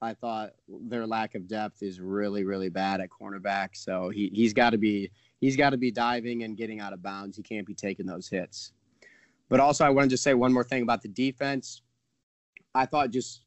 I 0.00 0.14
thought 0.14 0.54
their 0.68 1.06
lack 1.06 1.34
of 1.34 1.46
depth 1.46 1.82
is 1.82 2.00
really, 2.00 2.44
really 2.44 2.68
bad 2.68 3.00
at 3.00 3.08
cornerback. 3.08 3.70
So 3.74 4.08
he 4.08 4.30
he's 4.34 4.52
got 4.52 4.70
to 4.70 4.78
be 4.78 5.10
he's 5.40 5.56
got 5.56 5.70
to 5.70 5.76
be 5.76 5.92
diving 5.92 6.42
and 6.42 6.56
getting 6.56 6.80
out 6.80 6.92
of 6.92 7.02
bounds. 7.02 7.36
He 7.36 7.42
can't 7.42 7.66
be 7.66 7.74
taking 7.74 8.06
those 8.06 8.28
hits. 8.28 8.72
But 9.48 9.60
also, 9.60 9.84
I 9.84 9.90
wanted 9.90 10.08
to 10.08 10.14
just 10.14 10.24
say 10.24 10.34
one 10.34 10.52
more 10.52 10.64
thing 10.64 10.82
about 10.82 11.02
the 11.02 11.08
defense. 11.08 11.81
I 12.74 12.86
thought 12.86 13.10
just 13.10 13.42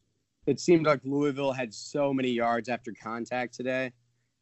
it 0.46 0.60
seemed 0.60 0.86
like 0.86 1.02
Louisville 1.04 1.54
had 1.54 1.74
so 1.74 2.14
many 2.14 2.30
yards 2.30 2.70
after 2.70 2.94
contact 3.02 3.54
today, 3.54 3.92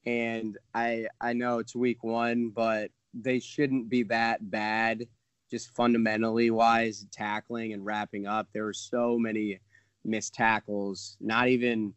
and 0.06 0.58
I 0.74 1.08
I 1.22 1.34
know 1.34 1.60
it's 1.60 1.76
week 1.76 2.04
one, 2.04 2.50
but 2.50 2.92
they 3.14 3.40
shouldn't 3.40 3.90
be 3.90 4.04
that 4.04 4.50
bad. 4.50 5.08
Just 5.52 5.76
fundamentally 5.76 6.50
wise, 6.50 7.06
tackling 7.12 7.74
and 7.74 7.86
wrapping 7.86 8.26
up. 8.26 8.48
There 8.54 8.66
were 8.66 8.74
so 8.74 9.18
many 9.20 9.60
missed 10.04 10.34
tackles. 10.34 11.16
Not 11.22 11.48
even 11.48 11.94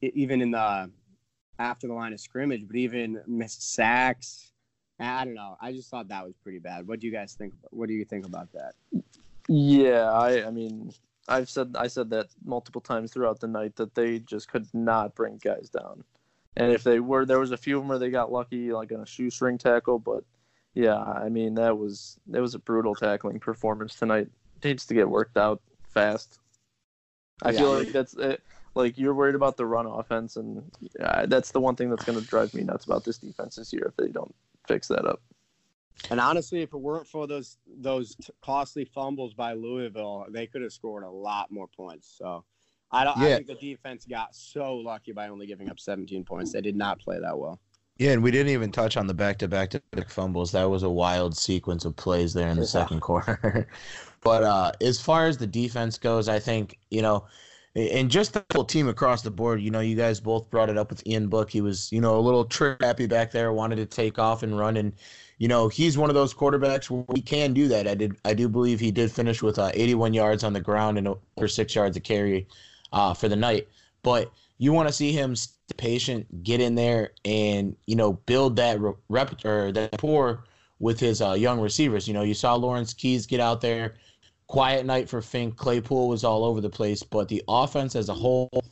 even 0.00 0.40
in 0.40 0.50
the 0.50 0.90
after 1.58 1.86
the 1.86 1.94
line 1.94 2.12
of 2.12 2.20
scrimmage, 2.20 2.66
but 2.66 2.76
even 2.76 3.20
missed 3.26 3.74
sacks. 3.74 4.52
I 4.98 5.24
don't 5.24 5.34
know. 5.34 5.56
I 5.60 5.72
just 5.72 5.90
thought 5.90 6.08
that 6.08 6.24
was 6.24 6.34
pretty 6.42 6.60
bad. 6.60 6.86
What 6.86 7.00
do 7.00 7.06
you 7.06 7.12
guys 7.12 7.34
think? 7.34 7.52
What 7.70 7.88
do 7.88 7.94
you 7.94 8.04
think 8.04 8.26
about 8.26 8.48
that? 8.52 8.74
Yeah, 9.48 10.10
I 10.10 10.46
I 10.46 10.50
mean, 10.50 10.92
I've 11.28 11.48
said 11.48 11.74
I 11.78 11.86
said 11.86 12.10
that 12.10 12.28
multiple 12.44 12.80
times 12.80 13.12
throughout 13.12 13.40
the 13.40 13.48
night 13.48 13.76
that 13.76 13.94
they 13.94 14.18
just 14.18 14.48
could 14.48 14.66
not 14.74 15.14
bring 15.14 15.38
guys 15.38 15.70
down. 15.70 16.04
And 16.56 16.70
if 16.72 16.84
they 16.84 17.00
were, 17.00 17.24
there 17.26 17.40
was 17.40 17.50
a 17.50 17.56
few 17.56 17.76
of 17.76 17.82
them 17.82 17.88
where 17.88 17.98
they 17.98 18.10
got 18.10 18.30
lucky, 18.30 18.72
like 18.72 18.92
on 18.92 19.00
a 19.00 19.06
shoestring 19.06 19.58
tackle. 19.58 19.98
But 19.98 20.24
yeah, 20.74 20.98
I 21.00 21.28
mean 21.28 21.54
that 21.54 21.78
was 21.78 22.18
that 22.28 22.42
was 22.42 22.54
a 22.54 22.58
brutal 22.58 22.94
tackling 22.94 23.40
performance 23.40 23.94
tonight. 23.94 24.28
It 24.62 24.64
needs 24.64 24.86
to 24.86 24.94
get 24.94 25.08
worked 25.08 25.36
out 25.36 25.60
fast. 25.88 26.38
I 27.42 27.52
Yeah. 27.52 27.58
feel 27.58 27.76
like 27.76 27.92
that's 27.92 28.14
it. 28.14 28.42
Like 28.74 28.98
you're 28.98 29.14
worried 29.14 29.34
about 29.36 29.56
the 29.56 29.66
run 29.66 29.86
offense, 29.86 30.36
and 30.36 30.70
uh, 31.00 31.26
that's 31.26 31.52
the 31.52 31.60
one 31.60 31.76
thing 31.76 31.90
that's 31.90 32.04
going 32.04 32.18
to 32.18 32.24
drive 32.24 32.52
me 32.54 32.62
nuts 32.64 32.84
about 32.84 33.04
this 33.04 33.18
defense 33.18 33.56
this 33.56 33.72
year 33.72 33.86
if 33.86 33.96
they 33.96 34.10
don't 34.10 34.34
fix 34.66 34.88
that 34.88 35.06
up. 35.06 35.20
And 36.10 36.20
honestly, 36.20 36.62
if 36.62 36.72
it 36.72 36.78
weren't 36.78 37.06
for 37.06 37.26
those 37.26 37.58
those 37.66 38.14
t- 38.16 38.32
costly 38.42 38.84
fumbles 38.84 39.34
by 39.34 39.52
Louisville, 39.54 40.26
they 40.30 40.46
could 40.46 40.62
have 40.62 40.72
scored 40.72 41.02
a 41.02 41.10
lot 41.10 41.50
more 41.50 41.66
points. 41.66 42.14
So, 42.18 42.44
I 42.90 43.04
don't. 43.04 43.16
I 43.16 43.34
think 43.34 43.46
the 43.46 43.54
defense 43.54 44.04
got 44.04 44.34
so 44.34 44.76
lucky 44.76 45.12
by 45.12 45.28
only 45.28 45.46
giving 45.46 45.70
up 45.70 45.80
17 45.80 46.24
points. 46.24 46.52
They 46.52 46.60
did 46.60 46.76
not 46.76 47.00
play 47.00 47.18
that 47.20 47.38
well. 47.38 47.58
Yeah, 47.98 48.10
and 48.10 48.22
we 48.24 48.32
didn't 48.32 48.52
even 48.52 48.72
touch 48.72 48.96
on 48.96 49.06
the 49.06 49.14
back-to-back 49.14 49.70
to 49.70 49.82
back 49.92 50.10
fumbles. 50.10 50.50
That 50.50 50.64
was 50.64 50.82
a 50.82 50.90
wild 50.90 51.36
sequence 51.36 51.84
of 51.84 51.94
plays 51.94 52.34
there 52.34 52.48
in 52.48 52.56
the 52.56 52.62
Yeah. 52.62 52.68
second 52.68 53.00
quarter. 53.00 53.68
but 54.20 54.42
uh, 54.42 54.72
as 54.80 55.00
far 55.00 55.26
as 55.26 55.38
the 55.38 55.46
defense 55.46 55.96
goes, 55.96 56.28
I 56.28 56.40
think 56.40 56.76
you 56.90 57.02
know, 57.02 57.24
and 57.76 58.10
just 58.10 58.32
the 58.32 58.44
whole 58.52 58.64
team 58.64 58.88
across 58.88 59.22
the 59.22 59.30
board. 59.30 59.60
You 59.60 59.70
know, 59.70 59.80
you 59.80 59.96
guys 59.96 60.20
both 60.20 60.48
brought 60.50 60.70
it 60.70 60.78
up 60.78 60.90
with 60.90 61.06
Ian 61.06 61.28
Book. 61.28 61.50
He 61.50 61.60
was 61.60 61.90
you 61.92 62.00
know 62.00 62.16
a 62.18 62.20
little 62.20 62.44
trappy 62.44 63.08
back 63.08 63.30
there, 63.32 63.52
wanted 63.52 63.76
to 63.76 63.86
take 63.86 64.18
off 64.18 64.42
and 64.42 64.58
run, 64.58 64.76
and 64.76 64.92
you 65.38 65.48
know 65.48 65.68
he's 65.68 65.98
one 65.98 66.10
of 66.10 66.14
those 66.14 66.34
quarterbacks 66.34 66.90
where 66.90 67.04
he 67.14 67.22
can 67.22 67.52
do 67.52 67.68
that. 67.68 67.88
I 67.88 67.94
did 67.94 68.16
I 68.24 68.34
do 68.34 68.48
believe 68.48 68.80
he 68.80 68.90
did 68.90 69.10
finish 69.10 69.42
with 69.42 69.58
uh, 69.58 69.70
81 69.74 70.14
yards 70.14 70.44
on 70.44 70.52
the 70.52 70.60
ground 70.60 70.98
and 70.98 71.08
over 71.08 71.48
six 71.48 71.74
yards 71.74 71.96
of 71.96 72.02
carry 72.02 72.46
uh, 72.92 73.14
for 73.14 73.28
the 73.28 73.36
night, 73.36 73.68
but 74.02 74.32
you 74.58 74.72
want 74.72 74.88
to 74.88 74.94
see 74.94 75.12
him 75.12 75.34
stay 75.34 75.52
patient, 75.76 76.42
get 76.42 76.60
in 76.60 76.74
there, 76.74 77.12
and 77.24 77.76
you 77.86 77.96
know 77.96 78.12
build 78.12 78.56
that 78.56 78.78
rep 79.08 79.44
or 79.44 79.72
that 79.72 79.92
rapport 79.92 80.44
with 80.78 81.00
his 81.00 81.22
uh, 81.22 81.32
young 81.32 81.60
receivers. 81.60 82.06
You 82.06 82.14
know, 82.14 82.22
you 82.22 82.34
saw 82.34 82.54
Lawrence 82.54 82.92
Keys 82.92 83.26
get 83.26 83.40
out 83.40 83.60
there. 83.60 83.94
Quiet 84.46 84.84
night 84.86 85.08
for 85.08 85.20
Finke. 85.20 85.56
Claypool 85.56 86.08
was 86.08 86.24
all 86.24 86.44
over 86.44 86.60
the 86.60 86.70
place, 86.70 87.02
but 87.02 87.28
the 87.28 87.42
offense 87.48 87.96
as 87.96 88.08
a 88.08 88.14
whole, 88.14 88.62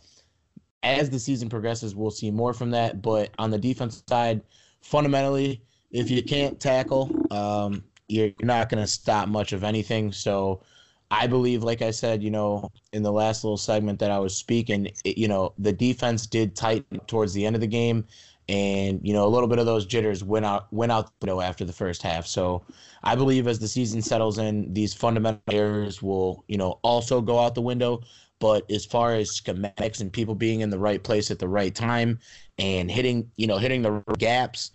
as 0.82 1.10
the 1.10 1.18
season 1.18 1.48
progresses, 1.48 1.94
we'll 1.94 2.10
see 2.10 2.30
more 2.30 2.52
from 2.52 2.70
that. 2.70 3.02
But 3.02 3.30
on 3.38 3.50
the 3.50 3.58
defense 3.58 4.02
side, 4.08 4.42
fundamentally, 4.82 5.62
if 5.90 6.10
you 6.10 6.22
can't 6.22 6.60
tackle, 6.60 7.10
um, 7.30 7.84
you're 8.08 8.32
not 8.42 8.68
going 8.68 8.82
to 8.82 8.86
stop 8.86 9.28
much 9.28 9.52
of 9.52 9.64
anything. 9.64 10.12
So 10.12 10.62
I 11.10 11.26
believe, 11.26 11.62
like 11.62 11.82
I 11.82 11.90
said, 11.90 12.22
you 12.22 12.30
know, 12.30 12.70
in 12.92 13.02
the 13.02 13.12
last 13.12 13.44
little 13.44 13.58
segment 13.58 13.98
that 14.00 14.10
I 14.10 14.18
was 14.18 14.36
speaking, 14.36 14.90
it, 15.04 15.18
you 15.18 15.28
know, 15.28 15.52
the 15.58 15.72
defense 15.72 16.26
did 16.26 16.56
tighten 16.56 17.00
towards 17.06 17.32
the 17.34 17.44
end 17.44 17.54
of 17.54 17.60
the 17.60 17.66
game, 17.66 18.06
and 18.48 19.00
you 19.02 19.12
know, 19.12 19.26
a 19.26 19.28
little 19.28 19.48
bit 19.48 19.58
of 19.58 19.66
those 19.66 19.86
jitters 19.86 20.24
went 20.24 20.44
out 20.44 20.72
went 20.72 20.92
out 20.92 21.06
the 21.20 21.26
window 21.26 21.40
after 21.40 21.64
the 21.64 21.72
first 21.72 22.02
half. 22.02 22.26
So 22.26 22.64
I 23.02 23.14
believe 23.14 23.46
as 23.46 23.58
the 23.58 23.68
season 23.68 24.02
settles 24.02 24.38
in, 24.38 24.72
these 24.72 24.94
fundamental 24.94 25.42
errors 25.50 26.02
will, 26.02 26.44
you 26.48 26.58
know, 26.58 26.78
also 26.82 27.20
go 27.20 27.38
out 27.38 27.54
the 27.54 27.62
window. 27.62 28.00
But 28.40 28.68
as 28.70 28.84
far 28.84 29.14
as 29.14 29.30
schematics 29.30 30.00
and 30.00 30.12
people 30.12 30.34
being 30.34 30.60
in 30.60 30.70
the 30.70 30.78
right 30.78 31.02
place 31.02 31.30
at 31.30 31.38
the 31.38 31.48
right 31.48 31.72
time 31.72 32.18
and 32.58 32.90
hitting, 32.90 33.30
you 33.36 33.46
know, 33.46 33.56
hitting 33.56 33.82
the 33.82 34.02
gaps, 34.18 34.72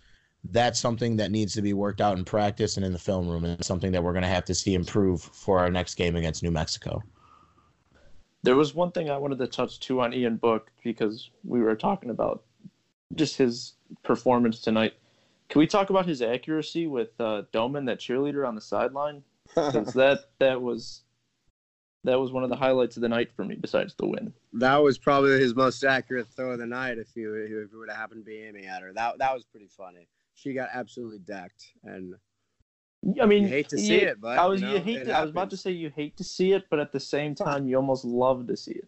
that's 0.51 0.79
something 0.79 1.17
that 1.17 1.31
needs 1.31 1.53
to 1.55 1.61
be 1.61 1.73
worked 1.73 1.99
out 1.99 2.17
in 2.17 2.23
practice 2.23 2.77
and 2.77 2.85
in 2.85 2.93
the 2.93 2.99
film 2.99 3.27
room, 3.27 3.43
and 3.43 3.63
something 3.65 3.91
that 3.91 4.01
we're 4.01 4.13
going 4.13 4.23
to 4.23 4.29
have 4.29 4.45
to 4.45 4.55
see 4.55 4.73
improve 4.73 5.21
for 5.21 5.59
our 5.59 5.69
next 5.69 5.95
game 5.95 6.15
against 6.15 6.43
New 6.43 6.51
Mexico. 6.51 7.03
There 8.43 8.55
was 8.55 8.73
one 8.73 8.91
thing 8.91 9.09
I 9.09 9.17
wanted 9.17 9.39
to 9.39 9.47
touch 9.47 9.81
too 9.81 9.99
on 9.99 10.13
Ian 10.13 10.37
Book 10.37 10.71
because 10.81 11.29
we 11.43 11.59
were 11.59 11.75
talking 11.75 12.09
about 12.09 12.43
just 13.15 13.37
his 13.37 13.73
performance 14.03 14.59
tonight. 14.61 14.93
Can 15.49 15.59
we 15.59 15.67
talk 15.67 15.89
about 15.89 16.05
his 16.05 16.21
accuracy 16.21 16.87
with 16.87 17.09
uh, 17.19 17.43
Doman, 17.51 17.85
that 17.85 17.99
cheerleader 17.99 18.47
on 18.47 18.55
the 18.55 18.61
sideline? 18.61 19.23
'Cause 19.55 19.93
that 19.93 20.19
that 20.39 20.61
was 20.61 21.03
that 22.03 22.19
was 22.19 22.31
one 22.31 22.43
of 22.43 22.49
the 22.49 22.55
highlights 22.55 22.95
of 22.97 23.01
the 23.01 23.09
night 23.09 23.31
for 23.31 23.43
me, 23.45 23.55
besides 23.55 23.95
the 23.95 24.05
win. 24.05 24.33
that 24.53 24.77
was 24.77 24.97
probably 24.97 25.39
his 25.39 25.55
most 25.55 25.83
accurate 25.83 26.27
throw 26.27 26.51
of 26.51 26.59
the 26.59 26.65
night. 26.65 26.97
If 26.97 27.15
you 27.15 27.33
if 27.33 27.71
it 27.73 27.77
would 27.77 27.89
have 27.89 27.97
happened 27.97 28.21
to 28.21 28.29
be 28.29 28.39
aiming 28.43 28.65
at 28.65 28.81
her, 28.81 28.91
that 28.93 29.17
that 29.19 29.33
was 29.33 29.45
pretty 29.45 29.67
funny. 29.67 30.07
She 30.35 30.53
got 30.53 30.69
absolutely 30.73 31.19
decked, 31.19 31.71
and 31.83 32.15
I 33.21 33.25
mean, 33.25 33.43
You 33.43 33.49
hate 33.49 33.69
to 33.69 33.77
see 33.77 34.01
it, 34.01 34.19
but, 34.19 34.37
I 34.37 34.45
was 34.47 34.61
you 34.61 34.69
you, 34.69 34.79
hate. 34.79 35.05
To, 35.05 35.17
I 35.17 35.21
was 35.21 35.31
about 35.31 35.49
to 35.51 35.57
say 35.57 35.71
you 35.71 35.89
hate 35.95 36.17
to 36.17 36.23
see 36.23 36.51
it, 36.51 36.65
but 36.69 36.79
at 36.79 36.91
the 36.91 36.99
same 36.99 37.35
time, 37.35 37.67
you 37.67 37.77
almost 37.77 38.03
love 38.03 38.47
to 38.47 38.57
see 38.57 38.73
it. 38.73 38.87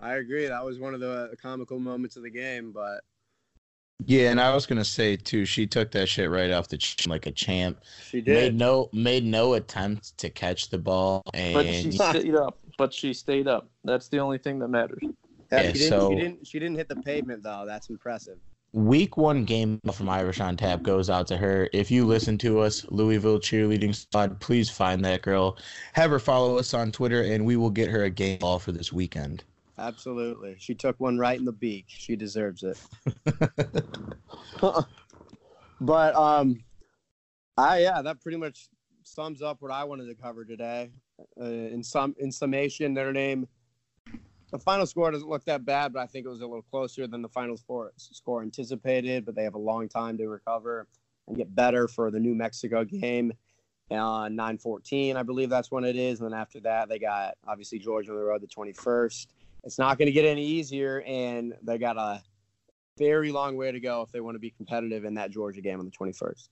I 0.00 0.14
agree 0.14 0.46
that 0.46 0.64
was 0.64 0.78
one 0.78 0.94
of 0.94 1.00
the 1.00 1.34
comical 1.42 1.80
moments 1.80 2.16
of 2.16 2.22
the 2.22 2.30
game. 2.30 2.70
But 2.72 3.02
Yeah, 4.06 4.30
and 4.30 4.40
I 4.40 4.54
was 4.54 4.64
gonna 4.66 4.84
say 4.84 5.16
too, 5.16 5.44
she 5.44 5.66
took 5.66 5.90
that 5.90 6.08
shit 6.08 6.30
right 6.30 6.50
off 6.52 6.68
the 6.68 6.78
chin 6.78 7.10
like 7.10 7.26
a 7.26 7.32
champ. 7.32 7.80
she 8.08 8.18
Made 8.18 8.24
did. 8.24 8.54
no 8.54 8.88
made 8.92 9.24
no 9.24 9.54
attempt 9.54 10.16
to 10.18 10.30
catch 10.30 10.70
the 10.70 10.78
ball, 10.78 11.22
and 11.34 11.54
But 11.54 11.66
she 11.66 11.90
stayed 11.92 12.34
up. 12.34 12.58
But 12.78 12.94
she 12.94 13.12
stayed 13.12 13.48
up. 13.48 13.68
That's 13.84 14.08
the 14.08 14.18
only 14.18 14.38
thing 14.38 14.60
that 14.60 14.68
matters. 14.68 15.00
Yeah, 15.02 15.10
Yeah, 15.50 15.62
she, 15.72 15.72
didn't, 15.72 15.88
so- 15.88 16.10
she 16.10 16.16
didn't. 16.16 16.46
She 16.46 16.58
didn't 16.60 16.76
hit 16.76 16.88
the 16.88 16.96
pavement 16.96 17.42
though. 17.42 17.64
That's 17.66 17.90
impressive. 17.90 18.38
week 18.72 19.16
one 19.16 19.44
game 19.44 19.80
from 19.92 20.08
Irish 20.08 20.40
on 20.40 20.56
Tap 20.56 20.82
goes 20.82 21.10
out 21.10 21.26
to 21.28 21.36
her. 21.36 21.68
If 21.72 21.90
you 21.90 22.06
listen 22.06 22.38
to 22.38 22.60
us, 22.60 22.86
Louisville 22.90 23.40
cheerleading 23.40 23.94
squad, 23.96 24.38
please 24.40 24.70
find 24.70 25.04
that 25.04 25.22
girl, 25.22 25.58
have 25.94 26.10
her 26.10 26.18
follow 26.20 26.56
us 26.58 26.72
on 26.72 26.92
Twitter, 26.92 27.22
and 27.22 27.44
we 27.44 27.56
will 27.56 27.70
get 27.70 27.88
her 27.90 28.04
a 28.04 28.10
game 28.10 28.38
ball 28.38 28.58
for 28.60 28.70
this 28.70 28.92
weekend. 28.92 29.42
Absolutely, 29.78 30.56
she 30.58 30.74
took 30.74 30.98
one 30.98 31.18
right 31.18 31.38
in 31.38 31.44
the 31.44 31.52
beak. 31.52 31.86
She 31.88 32.16
deserves 32.16 32.62
it. 32.62 32.78
but 35.80 36.14
um, 36.14 36.62
I 37.56 37.80
yeah, 37.80 38.02
that 38.02 38.20
pretty 38.20 38.38
much 38.38 38.68
sums 39.02 39.42
up 39.42 39.60
what 39.60 39.72
I 39.72 39.84
wanted 39.84 40.06
to 40.06 40.14
cover 40.14 40.44
today. 40.44 40.90
Uh, 41.40 41.44
in 41.44 41.82
some 41.82 42.14
in 42.18 42.30
summation, 42.30 42.94
Notre 42.94 43.12
Dame. 43.12 43.48
The 44.50 44.58
final 44.58 44.86
score 44.86 45.10
doesn't 45.10 45.28
look 45.28 45.44
that 45.44 45.66
bad, 45.66 45.92
but 45.92 46.00
I 46.00 46.06
think 46.06 46.24
it 46.24 46.30
was 46.30 46.40
a 46.40 46.46
little 46.46 46.62
closer 46.62 47.06
than 47.06 47.20
the 47.20 47.28
final 47.28 47.58
score, 47.58 47.92
score 47.96 48.42
anticipated. 48.42 49.26
But 49.26 49.34
they 49.34 49.44
have 49.44 49.54
a 49.54 49.58
long 49.58 49.88
time 49.88 50.16
to 50.18 50.28
recover 50.28 50.86
and 51.26 51.36
get 51.36 51.54
better 51.54 51.86
for 51.86 52.10
the 52.10 52.18
New 52.18 52.34
Mexico 52.34 52.84
game 52.84 53.32
on 53.90 54.36
9-14. 54.36 55.16
I 55.16 55.22
believe 55.22 55.50
that's 55.50 55.70
when 55.70 55.84
it 55.84 55.96
is. 55.96 56.20
And 56.20 56.32
then 56.32 56.38
after 56.38 56.60
that, 56.60 56.88
they 56.88 56.98
got 56.98 57.34
obviously 57.46 57.78
Georgia 57.78 58.12
on 58.12 58.16
the 58.16 58.22
road 58.22 58.40
the 58.40 58.46
21st. 58.46 59.26
It's 59.64 59.78
not 59.78 59.98
going 59.98 60.06
to 60.06 60.12
get 60.12 60.24
any 60.24 60.44
easier, 60.44 61.02
and 61.06 61.54
they 61.62 61.78
got 61.78 61.96
a 61.96 62.22
very 62.96 63.30
long 63.30 63.56
way 63.56 63.70
to 63.70 63.80
go 63.80 64.02
if 64.02 64.10
they 64.10 64.20
want 64.20 64.34
to 64.34 64.40
be 64.40 64.50
competitive 64.50 65.04
in 65.04 65.14
that 65.14 65.30
Georgia 65.30 65.60
game 65.60 65.78
on 65.78 65.84
the 65.84 65.90
21st. 65.90 66.48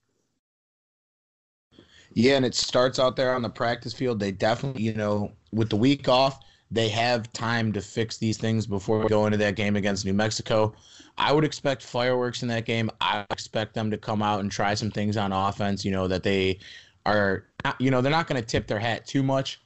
Yeah, 2.12 2.36
and 2.36 2.46
it 2.46 2.54
starts 2.54 2.98
out 2.98 3.16
there 3.16 3.34
on 3.34 3.42
the 3.42 3.50
practice 3.50 3.92
field. 3.92 4.20
They 4.20 4.32
definitely, 4.32 4.82
you 4.82 4.94
know, 4.94 5.32
with 5.52 5.68
the 5.68 5.76
week 5.76 6.08
off, 6.08 6.40
they 6.70 6.88
have 6.88 7.32
time 7.32 7.72
to 7.72 7.80
fix 7.80 8.16
these 8.18 8.38
things 8.38 8.66
before 8.66 8.98
we 8.98 9.08
go 9.08 9.26
into 9.26 9.38
that 9.38 9.54
game 9.54 9.76
against 9.76 10.04
New 10.04 10.14
Mexico. 10.14 10.74
I 11.18 11.32
would 11.32 11.44
expect 11.44 11.82
fireworks 11.82 12.42
in 12.42 12.48
that 12.48 12.64
game. 12.64 12.90
I 13.00 13.24
expect 13.30 13.74
them 13.74 13.90
to 13.90 13.98
come 13.98 14.22
out 14.22 14.40
and 14.40 14.50
try 14.50 14.74
some 14.74 14.90
things 14.90 15.16
on 15.16 15.32
offense, 15.32 15.84
you 15.84 15.90
know, 15.90 16.08
that 16.08 16.22
they 16.22 16.58
are, 17.04 17.44
not, 17.64 17.80
you 17.80 17.90
know, 17.90 18.00
they're 18.00 18.10
not 18.10 18.26
going 18.26 18.40
to 18.40 18.46
tip 18.46 18.66
their 18.66 18.80
hat 18.80 19.06
too 19.06 19.22
much, 19.22 19.60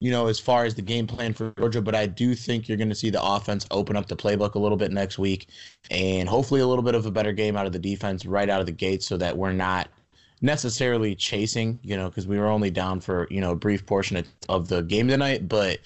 you 0.00 0.10
know, 0.10 0.26
as 0.26 0.38
far 0.38 0.64
as 0.64 0.74
the 0.74 0.82
game 0.82 1.06
plan 1.06 1.32
for 1.32 1.52
Georgia, 1.58 1.80
but 1.80 1.94
I 1.94 2.06
do 2.06 2.34
think 2.34 2.68
you're 2.68 2.76
going 2.76 2.88
to 2.88 2.94
see 2.94 3.10
the 3.10 3.22
offense 3.22 3.66
open 3.70 3.96
up 3.96 4.06
the 4.06 4.16
playbook 4.16 4.54
a 4.54 4.58
little 4.58 4.76
bit 4.76 4.92
next 4.92 5.18
week 5.18 5.48
and 5.90 6.28
hopefully 6.28 6.60
a 6.60 6.66
little 6.66 6.82
bit 6.82 6.94
of 6.94 7.06
a 7.06 7.10
better 7.10 7.32
game 7.32 7.56
out 7.56 7.66
of 7.66 7.72
the 7.72 7.78
defense 7.78 8.26
right 8.26 8.50
out 8.50 8.60
of 8.60 8.66
the 8.66 8.72
gate 8.72 9.02
so 9.02 9.16
that 9.16 9.36
we're 9.36 9.52
not 9.52 9.88
necessarily 10.42 11.14
chasing, 11.14 11.78
you 11.82 11.96
know, 11.96 12.08
because 12.08 12.26
we 12.26 12.38
were 12.38 12.48
only 12.48 12.70
down 12.70 13.00
for, 13.00 13.26
you 13.30 13.40
know, 13.40 13.52
a 13.52 13.56
brief 13.56 13.86
portion 13.86 14.16
of, 14.16 14.26
of 14.48 14.68
the 14.68 14.82
game 14.82 15.08
tonight. 15.08 15.48
But 15.48 15.78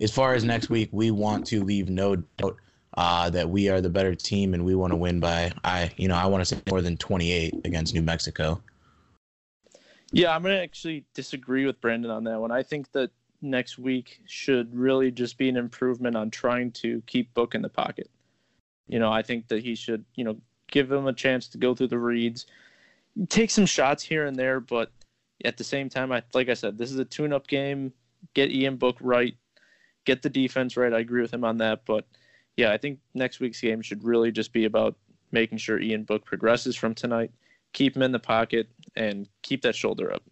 as 0.00 0.12
far 0.12 0.34
as 0.34 0.44
next 0.44 0.68
week, 0.68 0.90
we 0.92 1.10
want 1.10 1.46
to 1.46 1.64
leave 1.64 1.88
no 1.88 2.16
doubt 2.16 2.56
uh, 2.98 3.30
that 3.30 3.48
we 3.48 3.70
are 3.70 3.80
the 3.80 3.88
better 3.88 4.14
team 4.14 4.52
and 4.52 4.64
we 4.64 4.74
want 4.74 4.92
to 4.92 4.96
win 4.96 5.18
by, 5.18 5.50
I, 5.64 5.90
you 5.96 6.08
know, 6.08 6.16
I 6.16 6.26
want 6.26 6.42
to 6.42 6.44
say 6.44 6.60
more 6.68 6.82
than 6.82 6.96
28 6.98 7.62
against 7.64 7.94
New 7.94 8.02
Mexico. 8.02 8.60
Yeah, 10.14 10.34
I'm 10.34 10.42
gonna 10.42 10.56
actually 10.56 11.06
disagree 11.14 11.64
with 11.64 11.80
Brandon 11.80 12.10
on 12.10 12.24
that 12.24 12.38
one. 12.38 12.50
I 12.50 12.62
think 12.62 12.92
that 12.92 13.10
next 13.42 13.78
week 13.78 14.20
should 14.26 14.74
really 14.74 15.10
just 15.10 15.36
be 15.36 15.48
an 15.48 15.56
improvement 15.56 16.16
on 16.16 16.30
trying 16.30 16.70
to 16.72 17.02
keep 17.06 17.34
Book 17.34 17.54
in 17.54 17.62
the 17.62 17.68
pocket. 17.68 18.08
You 18.88 18.98
know, 18.98 19.10
I 19.10 19.22
think 19.22 19.48
that 19.48 19.62
he 19.62 19.74
should, 19.74 20.04
you 20.14 20.24
know, 20.24 20.36
give 20.70 20.90
him 20.90 21.06
a 21.06 21.12
chance 21.12 21.48
to 21.48 21.58
go 21.58 21.74
through 21.74 21.88
the 21.88 21.98
reads, 21.98 22.46
take 23.28 23.50
some 23.50 23.66
shots 23.66 24.02
here 24.02 24.26
and 24.26 24.36
there, 24.36 24.60
but 24.60 24.90
at 25.44 25.56
the 25.56 25.64
same 25.64 25.88
time, 25.88 26.12
I 26.12 26.22
like 26.34 26.48
I 26.48 26.54
said, 26.54 26.78
this 26.78 26.90
is 26.90 26.98
a 26.98 27.04
tune-up 27.04 27.46
game. 27.46 27.92
Get 28.34 28.52
Ian 28.52 28.76
Book 28.76 28.96
right, 29.00 29.34
get 30.04 30.22
the 30.22 30.30
defense 30.30 30.76
right. 30.76 30.92
I 30.92 31.00
agree 31.00 31.22
with 31.22 31.34
him 31.34 31.44
on 31.44 31.58
that, 31.58 31.84
but 31.84 32.06
yeah, 32.56 32.70
I 32.70 32.78
think 32.78 33.00
next 33.14 33.40
week's 33.40 33.60
game 33.60 33.82
should 33.82 34.04
really 34.04 34.30
just 34.30 34.52
be 34.52 34.64
about 34.64 34.96
making 35.32 35.58
sure 35.58 35.80
Ian 35.80 36.04
Book 36.04 36.24
progresses 36.24 36.76
from 36.76 36.94
tonight, 36.94 37.32
keep 37.72 37.96
him 37.96 38.02
in 38.02 38.12
the 38.12 38.18
pocket 38.18 38.68
and 38.94 39.28
keep 39.42 39.62
that 39.62 39.74
shoulder 39.74 40.12
up. 40.12 40.22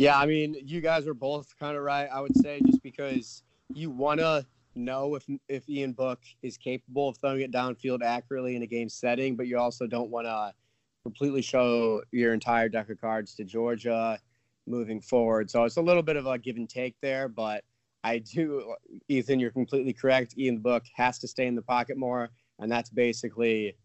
Yeah, 0.00 0.18
I 0.18 0.24
mean, 0.24 0.56
you 0.64 0.80
guys 0.80 1.06
are 1.06 1.12
both 1.12 1.54
kind 1.58 1.76
of 1.76 1.82
right. 1.82 2.08
I 2.10 2.22
would 2.22 2.34
say 2.34 2.62
just 2.64 2.82
because 2.82 3.42
you 3.74 3.90
want 3.90 4.18
to 4.20 4.46
know 4.74 5.14
if 5.14 5.26
if 5.46 5.68
Ian 5.68 5.92
Book 5.92 6.20
is 6.40 6.56
capable 6.56 7.10
of 7.10 7.18
throwing 7.18 7.42
it 7.42 7.52
downfield 7.52 8.02
accurately 8.02 8.56
in 8.56 8.62
a 8.62 8.66
game 8.66 8.88
setting, 8.88 9.36
but 9.36 9.46
you 9.46 9.58
also 9.58 9.86
don't 9.86 10.08
want 10.08 10.26
to 10.26 10.54
completely 11.02 11.42
show 11.42 12.02
your 12.12 12.32
entire 12.32 12.70
deck 12.70 12.88
of 12.88 12.98
cards 12.98 13.34
to 13.34 13.44
Georgia 13.44 14.18
moving 14.66 15.02
forward. 15.02 15.50
So 15.50 15.64
it's 15.64 15.76
a 15.76 15.82
little 15.82 16.02
bit 16.02 16.16
of 16.16 16.24
a 16.24 16.38
give 16.38 16.56
and 16.56 16.66
take 16.66 16.96
there, 17.02 17.28
but 17.28 17.62
I 18.02 18.20
do, 18.20 18.74
Ethan, 19.08 19.38
you're 19.38 19.50
completely 19.50 19.92
correct. 19.92 20.34
Ian 20.38 20.60
Book 20.60 20.84
has 20.94 21.18
to 21.18 21.28
stay 21.28 21.46
in 21.46 21.54
the 21.54 21.60
pocket 21.60 21.98
more, 21.98 22.30
and 22.58 22.72
that's 22.72 22.88
basically 22.88 23.76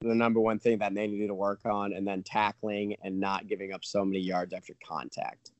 the 0.00 0.14
number 0.14 0.40
one 0.40 0.58
thing 0.58 0.78
that 0.78 0.94
they 0.94 1.06
need 1.06 1.26
to 1.26 1.34
work 1.34 1.60
on, 1.64 1.92
and 1.92 2.06
then 2.06 2.22
tackling 2.22 2.96
and 3.02 3.18
not 3.18 3.46
giving 3.48 3.72
up 3.72 3.84
so 3.84 4.04
many 4.04 4.20
yards 4.20 4.52
after 4.52 4.74
contact. 4.86 5.50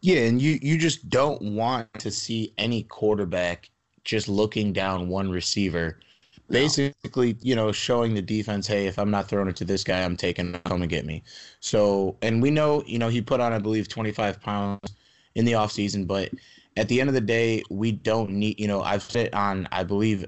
Yeah, 0.00 0.20
and 0.26 0.40
you 0.40 0.58
you 0.60 0.76
just 0.76 1.08
don't 1.08 1.40
want 1.40 1.92
to 1.94 2.10
see 2.10 2.52
any 2.58 2.82
quarterback 2.82 3.70
just 4.04 4.28
looking 4.28 4.72
down 4.72 5.08
one 5.08 5.30
receiver. 5.30 6.00
No. 6.50 6.58
Basically, 6.58 7.38
you 7.40 7.56
know, 7.56 7.72
showing 7.72 8.12
the 8.12 8.20
defense, 8.20 8.66
hey, 8.66 8.86
if 8.86 8.98
I'm 8.98 9.10
not 9.10 9.28
throwing 9.28 9.48
it 9.48 9.56
to 9.56 9.64
this 9.64 9.82
guy, 9.82 10.04
I'm 10.04 10.14
taking 10.14 10.52
come 10.66 10.82
and 10.82 10.90
get 10.90 11.06
me. 11.06 11.22
So, 11.60 12.18
and 12.20 12.42
we 12.42 12.50
know, 12.50 12.82
you 12.86 12.98
know, 12.98 13.08
he 13.08 13.22
put 13.22 13.40
on, 13.40 13.54
I 13.54 13.58
believe, 13.58 13.88
25 13.88 14.42
pounds 14.42 14.94
in 15.36 15.46
the 15.46 15.52
offseason, 15.52 16.06
but 16.06 16.30
at 16.76 16.86
the 16.88 17.00
end 17.00 17.08
of 17.08 17.14
the 17.14 17.20
day, 17.22 17.62
we 17.70 17.92
don't 17.92 18.30
need, 18.30 18.60
you 18.60 18.68
know, 18.68 18.82
I've 18.82 19.02
said 19.02 19.34
on, 19.34 19.66
I 19.72 19.84
believe, 19.84 20.26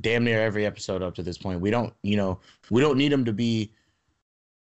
damn 0.00 0.24
near 0.24 0.40
every 0.42 0.66
episode 0.66 1.02
up 1.02 1.14
to 1.14 1.22
this 1.22 1.38
point. 1.38 1.60
We 1.60 1.70
don't, 1.70 1.92
you 2.02 2.16
know, 2.16 2.40
we 2.70 2.80
don't 2.80 2.98
need 2.98 3.12
him 3.12 3.24
to 3.24 3.32
be 3.32 3.72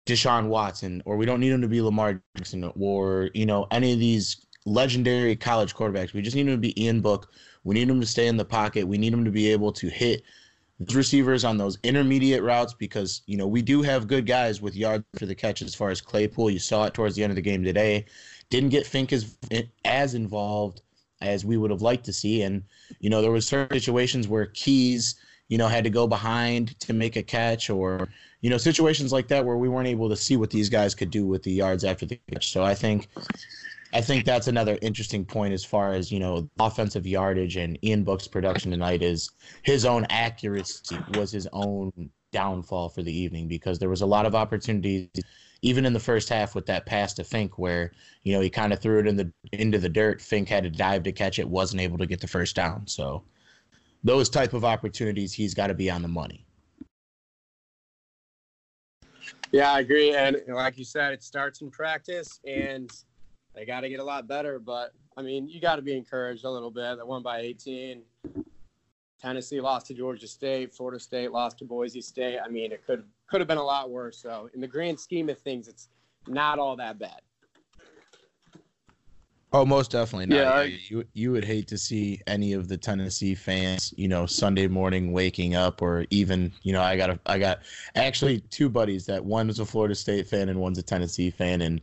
Deshaun 0.06 0.48
Watson 0.48 1.02
or 1.06 1.17
we 1.17 1.26
don't 1.26 1.39
need 1.39 1.52
him 1.52 1.62
to 1.62 1.67
be 1.67 1.82
Lamar 1.82 2.22
Jackson 2.38 2.72
or, 2.78 3.30
you 3.34 3.46
know, 3.46 3.67
any 3.72 3.93
of 3.93 4.00
these 4.00 4.46
legendary 4.65 5.36
college 5.36 5.76
quarterbacks. 5.76 6.13
We 6.13 6.22
just 6.22 6.36
need 6.36 6.48
him 6.48 6.54
to 6.54 6.58
be 6.58 6.82
Ian 6.82 7.02
Book. 7.02 7.32
We 7.63 7.76
need 7.76 7.89
him 7.89 8.02
to 8.02 8.08
stay 8.08 8.28
in 8.28 8.38
the 8.38 8.46
pocket. 8.46 8.88
We 8.88 8.98
need 8.98 9.13
him 9.13 9.26
to 9.26 9.32
be 9.32 9.52
able 9.52 9.72
to 9.74 9.88
hit 9.88 10.24
receivers 10.93 11.46
on 11.46 11.58
those 11.58 11.78
intermediate 11.84 12.43
routes 12.43 12.74
because, 12.74 13.22
you 13.26 13.38
know, 13.38 13.48
we 13.48 13.62
do 13.62 13.82
have 13.82 14.08
good 14.08 14.26
guys 14.26 14.62
with 14.62 14.76
yards 14.76 15.06
for 15.17 15.26
the 15.26 15.36
catch 15.36 15.62
as 15.62 15.76
far 15.76 15.89
as 15.89 16.02
Claypool. 16.02 16.50
You 16.50 16.60
saw 16.60 16.86
it 16.86 16.93
towards 16.93 17.15
the 17.15 17.24
end 17.24 17.32
of 17.32 17.36
the 17.36 17.41
game 17.41 17.63
today. 17.63 18.06
Didn't 18.50 18.69
get 18.69 18.86
Finke 18.86 19.13
as, 19.13 19.38
as 19.86 20.13
involved 20.13 20.82
as 21.23 21.45
we 21.45 21.57
would 21.57 21.71
have 21.71 21.81
liked 21.81 22.05
to 22.05 22.13
see. 22.13 22.41
And, 22.43 22.63
you 22.99 23.09
know, 23.09 23.21
there 23.21 23.31
was 23.31 23.47
certain 23.47 23.79
situations 23.79 24.27
where 24.27 24.47
Keys, 24.47 25.15
you 25.49 25.57
know, 25.57 25.67
had 25.67 25.83
to 25.83 25.89
go 25.89 26.07
behind 26.07 26.79
to 26.81 26.93
make 26.93 27.15
a 27.15 27.23
catch 27.23 27.69
or, 27.69 28.09
you 28.41 28.49
know, 28.49 28.57
situations 28.57 29.12
like 29.12 29.27
that 29.29 29.45
where 29.45 29.57
we 29.57 29.69
weren't 29.69 29.88
able 29.88 30.09
to 30.09 30.15
see 30.15 30.38
what 30.38 30.49
these 30.49 30.69
guys 30.69 30.95
could 30.95 31.09
do 31.09 31.25
with 31.25 31.43
the 31.43 31.51
yards 31.51 31.83
after 31.83 32.05
the 32.05 32.19
catch. 32.29 32.51
So 32.51 32.63
I 32.63 32.75
think 32.75 33.07
I 33.93 34.01
think 34.01 34.25
that's 34.25 34.47
another 34.47 34.79
interesting 34.81 35.23
point 35.23 35.53
as 35.53 35.63
far 35.63 35.93
as, 35.93 36.12
you 36.12 36.19
know, 36.19 36.49
offensive 36.59 37.05
yardage 37.05 37.57
and 37.57 37.77
Ian 37.86 38.03
Book's 38.03 38.27
production 38.27 38.71
tonight 38.71 39.03
is 39.03 39.29
his 39.62 39.86
own 39.86 40.05
accuracy 40.09 41.05
was 41.07 41.31
his 41.31 41.47
own 41.53 41.91
downfall 42.31 42.89
for 42.89 43.03
the 43.03 43.15
evening 43.15 43.47
because 43.47 43.77
there 43.77 43.89
was 43.89 44.01
a 44.01 44.05
lot 44.05 44.25
of 44.25 44.33
opportunities 44.33 45.09
even 45.63 45.86
in 45.86 45.93
the 45.93 45.99
first 45.99 46.28
half 46.28 46.54
with 46.54 46.65
that 46.65 46.86
pass 46.86 47.13
to 47.13 47.23
Finke 47.23 47.54
where, 47.56 47.93
you 48.23 48.34
know, 48.34 48.41
he 48.41 48.49
kind 48.49 48.73
of 48.73 48.80
threw 48.80 48.99
it 48.99 49.08
in 49.08 49.15
the 49.15 49.32
into 49.54 49.80
the 49.80 49.89
dirt. 49.89 50.19
Finke 50.19 50.49
had 50.49 50.63
to 50.65 50.69
dive 50.69 51.04
to 51.04 51.12
catch 51.12 51.39
it, 51.39 51.47
wasn't 51.47 51.82
able 51.82 51.97
to 51.97 52.06
get 52.06 52.19
the 52.19 52.28
first 52.28 52.54
down. 52.54 52.86
So 52.86 53.23
those 54.04 54.30
type 54.30 54.54
of 54.54 54.65
opportunities, 54.65 55.34
he's 55.34 55.54
got 55.54 55.67
to 55.67 55.73
be 55.73 55.89
on 55.89 56.02
the 56.02 56.10
money. 56.10 56.45
Yeah, 59.54 59.71
I 59.71 59.80
agree. 59.80 60.13
And 60.13 60.41
like 60.49 60.78
you 60.78 60.84
said, 60.84 61.13
it 61.13 61.23
starts 61.23 61.62
in 61.62 61.71
practice 61.71 62.41
and 62.45 62.91
they 63.56 63.65
got 63.65 63.82
to 63.82 63.89
get 63.89 64.02
a 64.02 64.04
lot 64.04 64.28
better. 64.28 64.60
But 64.60 64.91
I 65.15 65.21
mean, 65.21 65.47
you 65.47 65.62
got 65.62 65.78
to 65.78 65.82
be 65.82 65.95
encouraged 65.95 66.43
a 66.43 66.49
little 66.49 66.71
bit. 66.71 66.97
They 66.97 67.04
won 67.04 67.23
by 67.23 67.39
18. 67.39 68.02
Tennessee 69.23 69.62
lost 69.62 69.88
to 69.88 69.93
Georgia 69.93 70.27
State. 70.27 70.73
Florida 70.73 70.99
State 70.99 71.31
lost 71.31 71.57
to 71.59 71.65
Boise 71.65 72.01
State. 72.01 72.39
I 72.43 72.49
mean, 72.49 72.73
it 72.73 72.86
could 72.86 73.05
could 73.27 73.39
have 73.39 73.47
been 73.47 73.57
a 73.57 73.63
lot 73.63 73.89
worse. 73.89 74.17
So 74.17 74.49
in 74.53 74.59
the 74.59 74.67
grand 74.67 74.99
scheme 74.99 75.29
of 75.29 75.39
things, 75.39 75.69
it's 75.69 75.88
not 76.27 76.59
all 76.59 76.75
that 76.75 76.99
bad. 76.99 77.21
Oh, 79.53 79.65
most 79.65 79.91
definitely 79.91 80.25
not. 80.25 80.36
Yeah, 80.36 80.49
I, 80.49 80.77
you 80.89 81.05
you 81.13 81.31
would 81.31 81.45
hate 81.45 81.67
to 81.69 81.77
see 81.77 82.19
any 82.27 82.51
of 82.51 82.67
the 82.67 82.75
Tennessee 82.75 83.33
fans, 83.33 83.93
you 83.95 84.09
know, 84.09 84.25
Sunday 84.25 84.67
morning 84.67 85.13
waking 85.13 85.55
up, 85.55 85.81
or 85.81 86.05
even, 86.09 86.51
you 86.63 86.73
know, 86.73 86.81
I 86.81 86.97
got 86.97 87.12
a, 87.12 87.19
I 87.25 87.38
got 87.38 87.59
actually 87.95 88.41
two 88.49 88.67
buddies 88.67 89.05
that 89.05 89.23
one 89.23 89.49
is 89.49 89.59
a 89.59 89.65
Florida 89.65 89.95
State 89.95 90.27
fan 90.27 90.49
and 90.49 90.59
one's 90.59 90.79
a 90.79 90.83
Tennessee 90.83 91.29
fan, 91.29 91.62
and 91.62 91.79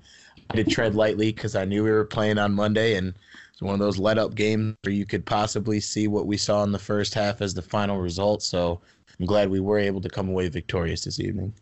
I 0.51 0.57
did 0.57 0.69
tread 0.69 0.95
lightly 0.95 1.33
because 1.33 1.57
I 1.57 1.65
knew 1.65 1.85
we 1.85 1.91
were 1.91 2.05
playing 2.05 2.37
on 2.37 2.53
Monday, 2.53 2.97
and 2.97 3.15
it's 3.61 3.67
one 3.67 3.75
of 3.75 3.81
those 3.81 3.99
let 3.99 4.17
up 4.17 4.35
games 4.35 4.75
where 4.85 4.95
you 4.95 5.05
could 5.05 5.27
possibly 5.27 5.81
see 5.81 6.09
what 6.09 6.27
we 6.27 6.39
saw 6.39 6.63
in 6.63 6.73
the 6.73 6.79
first 6.79 7.13
half 7.13 7.43
as 7.43 7.53
the 7.53 7.61
final 7.61 7.99
result. 7.99 8.43
So 8.43 8.81
I'm 9.19 9.27
glad 9.27 9.51
we 9.51 9.61
were 9.61 9.79
able 9.79 10.01
to 10.01 10.09
come 10.09 10.31
away 10.31 10.49
victorious 10.49 11.05
this 11.05 11.21
evening. 11.21 11.53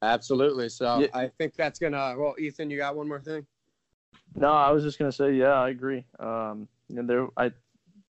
Absolutely. 0.00 0.70
So 0.70 1.00
yeah. 1.00 1.08
I 1.12 1.28
think 1.36 1.54
that's 1.54 1.78
gonna. 1.78 2.14
Well, 2.16 2.34
Ethan, 2.38 2.70
you 2.70 2.78
got 2.78 2.96
one 2.96 3.06
more 3.06 3.20
thing? 3.20 3.44
No, 4.34 4.50
I 4.50 4.70
was 4.70 4.84
just 4.84 4.98
gonna 4.98 5.12
say, 5.12 5.34
yeah, 5.34 5.52
I 5.52 5.68
agree. 5.68 6.06
Um, 6.18 6.66
and 6.88 7.06
there, 7.06 7.28
I 7.36 7.52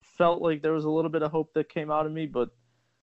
felt 0.03 0.42
like 0.42 0.61
there 0.61 0.72
was 0.72 0.87
a 0.87 0.90
little 0.90 1.11
bit 1.11 1.22
of 1.22 1.31
hope 1.31 1.53
that 1.55 1.68
came 1.68 1.92
out 1.92 2.05
of 2.05 2.11
me, 2.11 2.27
but 2.27 2.51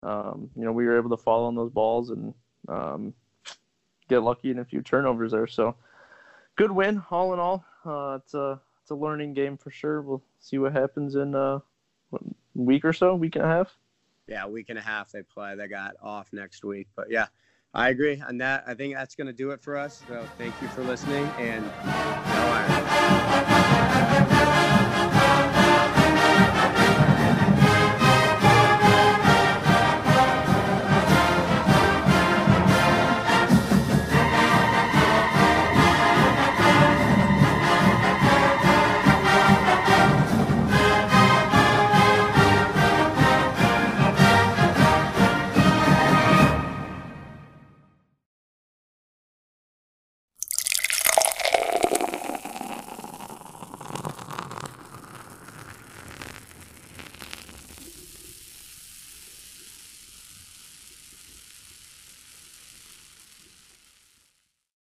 um, 0.02 0.50
you 0.56 0.64
know, 0.64 0.72
we 0.72 0.84
were 0.84 0.98
able 0.98 1.10
to 1.10 1.16
fall 1.16 1.44
on 1.44 1.54
those 1.54 1.70
balls 1.70 2.10
and 2.10 2.34
um, 2.68 3.14
get 4.08 4.24
lucky 4.24 4.50
in 4.50 4.58
a 4.58 4.64
few 4.64 4.82
turnovers 4.82 5.30
there. 5.30 5.46
So 5.46 5.76
good 6.56 6.72
win, 6.72 7.04
all 7.12 7.32
in 7.32 7.38
all. 7.38 7.64
Uh, 7.86 8.18
it's 8.22 8.34
a 8.34 8.60
it's 8.82 8.90
a 8.90 8.94
learning 8.94 9.34
game 9.34 9.56
for 9.56 9.70
sure. 9.70 10.02
We'll 10.02 10.22
see 10.38 10.58
what 10.58 10.72
happens 10.72 11.14
in 11.14 11.34
uh, 11.34 11.60
what, 12.10 12.22
week 12.54 12.84
or 12.84 12.92
so, 12.92 13.14
week 13.14 13.36
and 13.36 13.44
a 13.44 13.48
half. 13.48 13.76
Yeah, 14.28 14.44
a 14.44 14.48
week 14.48 14.66
and 14.70 14.78
a 14.78 14.82
half 14.82 15.12
they 15.12 15.22
play. 15.22 15.54
They 15.54 15.68
got 15.68 15.94
off 16.02 16.32
next 16.32 16.64
week, 16.64 16.88
but 16.96 17.10
yeah, 17.10 17.26
I 17.74 17.90
agree 17.90 18.22
on 18.26 18.38
that. 18.38 18.64
I 18.66 18.74
think 18.74 18.94
that's 18.94 19.14
going 19.14 19.28
to 19.28 19.32
do 19.32 19.50
it 19.50 19.62
for 19.62 19.76
us. 19.76 20.02
So 20.08 20.26
thank 20.38 20.54
you 20.60 20.68
for 20.68 20.82
listening 20.82 21.26
and. 21.38 21.64